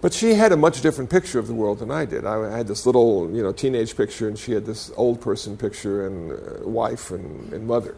[0.00, 2.24] But she had a much different picture of the world than I did.
[2.24, 6.06] I had this little, you know, teenage picture, and she had this old person picture
[6.06, 7.96] and uh, wife and, and mother.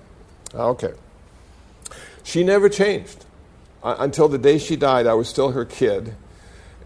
[0.55, 0.95] Okay.
[2.23, 3.27] She never changed.
[3.83, 6.15] Uh, until the day she died, I was still her kid,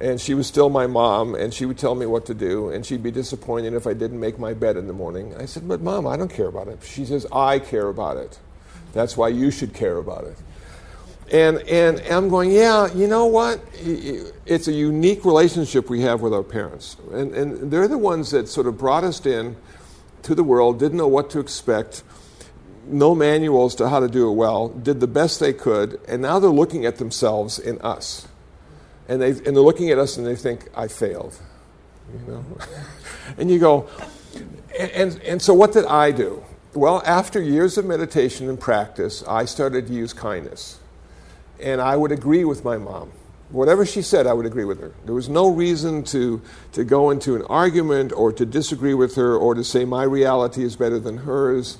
[0.00, 2.84] and she was still my mom, and she would tell me what to do, and
[2.84, 5.34] she'd be disappointed if I didn't make my bed in the morning.
[5.36, 6.80] I said, But mom, I don't care about it.
[6.82, 8.38] She says, I care about it.
[8.92, 10.36] That's why you should care about it.
[11.32, 13.60] And, and I'm going, yeah, you know what?
[13.74, 16.96] It's a unique relationship we have with our parents.
[17.12, 19.56] And, and they're the ones that sort of brought us in
[20.22, 22.02] to the world, didn't know what to expect,
[22.86, 26.38] no manuals to how to do it well, did the best they could, and now
[26.38, 28.28] they're looking at themselves in us.
[29.08, 31.38] And, they, and they're looking at us and they think, I failed.
[32.12, 32.44] You know?
[33.38, 33.88] and you go,
[34.78, 36.42] and, and, and so what did I do?
[36.74, 40.80] Well, after years of meditation and practice, I started to use kindness
[41.60, 43.12] and I would agree with my mom.
[43.50, 44.92] Whatever she said, I would agree with her.
[45.04, 46.42] There was no reason to,
[46.72, 50.64] to go into an argument or to disagree with her or to say my reality
[50.64, 51.78] is better than hers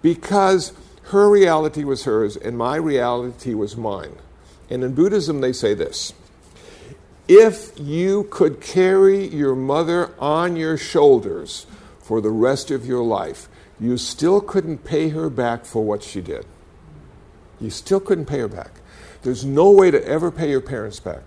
[0.00, 0.72] because
[1.04, 4.16] her reality was hers and my reality was mine.
[4.70, 6.14] And in Buddhism, they say this
[7.28, 11.66] if you could carry your mother on your shoulders
[12.00, 13.48] for the rest of your life,
[13.80, 16.44] you still couldn't pay her back for what she did.
[17.60, 18.72] You still couldn't pay her back.
[19.24, 21.22] There's no way to ever pay your parents back.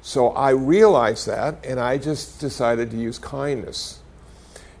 [0.00, 3.98] So I realized that, and I just decided to use kindness.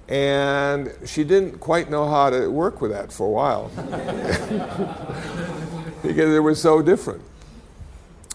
[0.08, 3.68] And she didn't quite know how to work with that for a while
[6.02, 7.22] because it was so different.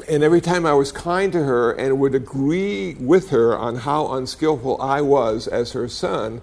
[0.09, 4.13] And every time I was kind to her and would agree with her on how
[4.13, 6.41] unskillful I was as her son,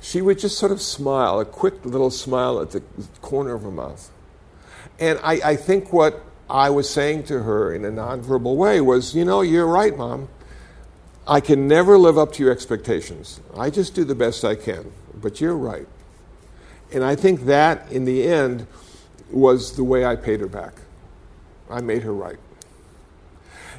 [0.00, 2.82] she would just sort of smile, a quick little smile at the
[3.22, 4.10] corner of her mouth.
[4.98, 9.14] And I, I think what I was saying to her in a nonverbal way was,
[9.14, 10.28] you know, you're right, mom.
[11.26, 13.40] I can never live up to your expectations.
[13.56, 15.86] I just do the best I can, but you're right.
[16.92, 18.66] And I think that, in the end,
[19.30, 20.74] was the way I paid her back.
[21.70, 22.38] I made her right.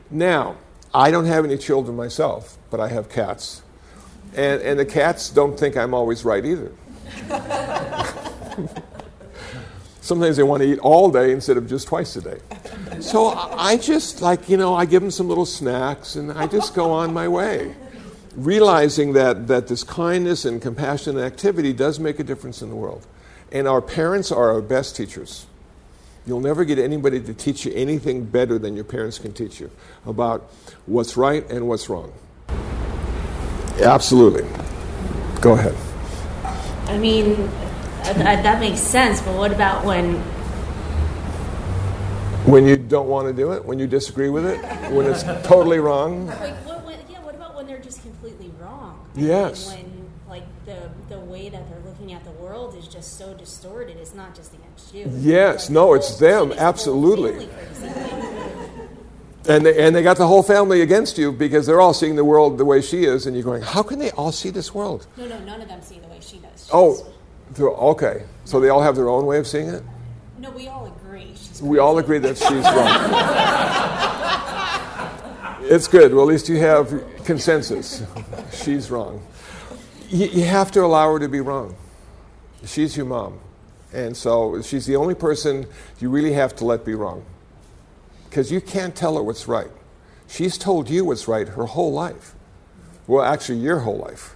[0.10, 0.58] Now,
[0.94, 3.62] I don't have any children myself, but I have cats.
[4.36, 6.72] And, and the cats don't think I'm always right either.
[10.06, 12.38] Sometimes they want to eat all day instead of just twice a day.
[13.00, 16.76] So I just, like, you know, I give them some little snacks and I just
[16.76, 17.74] go on my way,
[18.36, 22.76] realizing that, that this kindness and compassion and activity does make a difference in the
[22.76, 23.08] world.
[23.52, 25.48] And our parents are our best teachers.
[26.28, 29.72] You'll never get anybody to teach you anything better than your parents can teach you
[30.06, 30.52] about
[30.86, 32.14] what's right and what's wrong.
[33.82, 34.48] Absolutely.
[35.42, 35.76] Go ahead.
[36.90, 37.50] I mean,
[38.14, 40.16] that, that makes sense, but what about when
[42.46, 44.60] when you don't want to do it, when you disagree with it,
[44.92, 46.28] when it's totally wrong.
[46.28, 49.04] Like, what, yeah, what about when they're just completely wrong?
[49.16, 49.74] Yes.
[49.74, 53.98] when like the the way that they're looking at the world is just so distorted.
[53.98, 55.12] It's not just against you.
[55.18, 57.48] Yes, no, it's them, absolutely.
[59.48, 62.26] And they, and they got the whole family against you because they're all seeing the
[62.26, 65.06] world the way she is, and you're going, how can they all see this world?
[65.18, 66.68] No, no, none of them see the way she does.
[66.74, 67.14] Oh, She's, Oh,
[67.60, 68.24] okay.
[68.46, 69.84] So they all have their own way of seeing it?
[70.38, 71.34] No, we all agree.
[71.36, 72.92] She's We all agree that she's wrong.
[75.72, 76.14] it's good.
[76.14, 78.04] Well, at least you have consensus.
[78.54, 79.26] She's wrong.
[80.10, 81.76] You, you have to allow her to be wrong.
[82.66, 83.40] She's your mom.
[83.94, 85.66] And so she's the only person
[86.00, 87.26] you really have to let be wrong.
[88.30, 89.72] Because you can't tell her what's right.
[90.28, 92.36] She's told you what's right her whole life.
[93.08, 94.36] Well, actually, your whole life.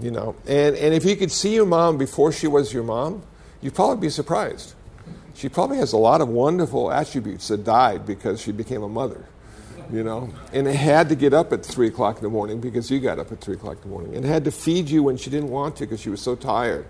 [0.00, 3.22] You know, and, and if you could see your mom before she was your mom,
[3.60, 4.74] you'd probably be surprised.
[5.34, 9.24] She probably has a lot of wonderful attributes that died because she became a mother,
[9.92, 13.00] you know, and had to get up at 3 o'clock in the morning because you
[13.00, 15.30] got up at 3 o'clock in the morning, and had to feed you when she
[15.30, 16.86] didn't want to because she was so tired,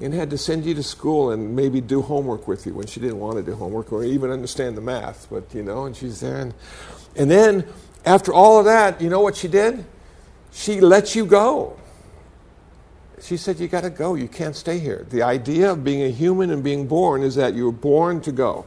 [0.00, 2.98] and had to send you to school and maybe do homework with you when she
[2.98, 6.20] didn't want to do homework or even understand the math, but, you know, and she's
[6.20, 6.40] there.
[6.40, 6.54] And,
[7.14, 7.66] and then
[8.04, 9.84] after all of that, you know what she did?
[10.52, 11.78] She let you go
[13.22, 14.14] she said, You got to go.
[14.14, 15.06] You can't stay here.
[15.08, 18.32] The idea of being a human and being born is that you were born to
[18.32, 18.66] go.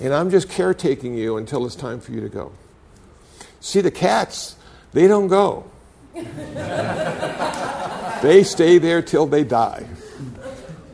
[0.00, 2.52] And I'm just caretaking you until it's time for you to go.
[3.60, 4.56] See, the cats,
[4.94, 5.70] they don't go,
[8.22, 9.86] they stay there till they die.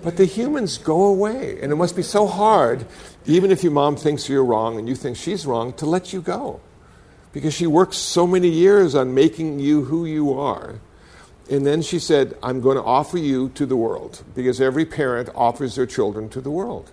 [0.03, 1.61] But the humans go away.
[1.63, 2.85] And it must be so hard,
[3.27, 6.21] even if your mom thinks you're wrong and you think she's wrong, to let you
[6.21, 6.61] go.
[7.33, 10.81] Because she works so many years on making you who you are
[11.51, 15.29] and then she said, I'm going to offer you to the world because every parent
[15.35, 16.91] offers their children to the world.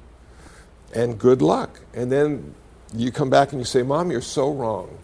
[0.93, 1.79] And good luck.
[1.93, 2.53] And then
[2.95, 4.97] you come back and you say, Mom, you're so wrong.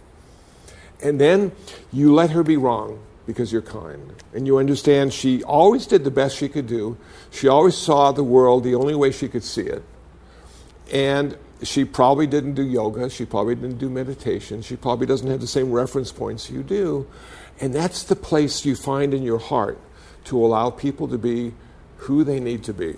[1.01, 1.51] And then
[1.91, 4.13] you let her be wrong because you're kind.
[4.33, 6.97] And you understand she always did the best she could do.
[7.31, 9.83] She always saw the world the only way she could see it.
[10.91, 13.09] And she probably didn't do yoga.
[13.09, 14.61] She probably didn't do meditation.
[14.61, 17.07] She probably doesn't have the same reference points you do.
[17.59, 19.79] And that's the place you find in your heart
[20.25, 21.53] to allow people to be
[21.97, 22.95] who they need to be.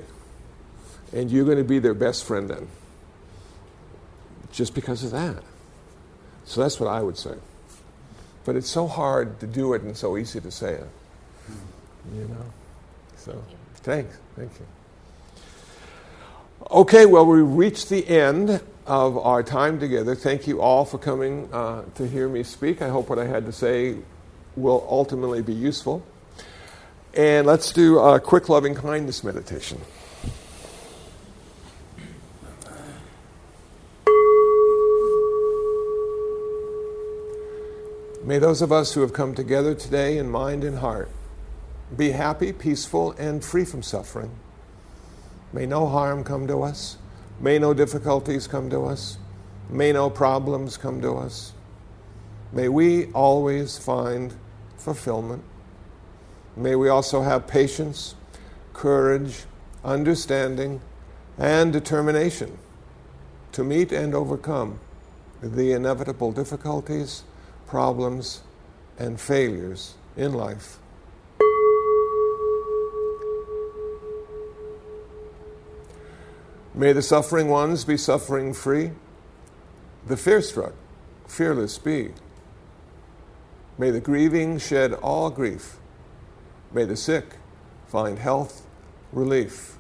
[1.14, 2.68] And you're going to be their best friend then.
[4.52, 5.44] Just because of that.
[6.46, 7.36] So that's what I would say.
[8.46, 10.90] But it's so hard to do it and so easy to say it.
[12.14, 12.46] You know?
[13.18, 13.44] So,
[13.76, 14.18] thanks.
[14.36, 14.66] Thank you.
[16.70, 20.16] Okay, well, we reached the end of our time together.
[20.16, 22.82] Thank you all for coming uh, to hear me speak.
[22.82, 23.98] I hope what I had to say
[24.56, 26.06] will ultimately be useful.
[27.14, 29.80] And let's do a quick loving kindness meditation.
[38.24, 41.10] May those of us who have come together today in mind and heart
[41.98, 44.32] be happy, peaceful, and free from suffering.
[45.52, 46.98] May no harm come to us.
[47.42, 49.18] May no difficulties come to us.
[49.70, 51.52] May no problems come to us.
[52.54, 54.34] May we always find
[54.82, 55.44] fulfillment.
[56.56, 58.16] May we also have patience,
[58.74, 59.44] courage,
[59.84, 60.82] understanding,
[61.38, 62.58] and determination
[63.54, 64.80] to meet and overcome
[65.42, 67.24] the inevitable difficulties
[67.72, 68.42] problems,
[69.00, 70.78] and failures in life.
[76.74, 78.92] May the suffering ones be suffering free,
[80.06, 80.74] the fear struck
[81.28, 82.12] fearless be.
[83.82, 85.78] May the grieving shed all grief.
[86.72, 87.38] May the sick
[87.88, 88.62] find health,
[89.12, 89.76] relief.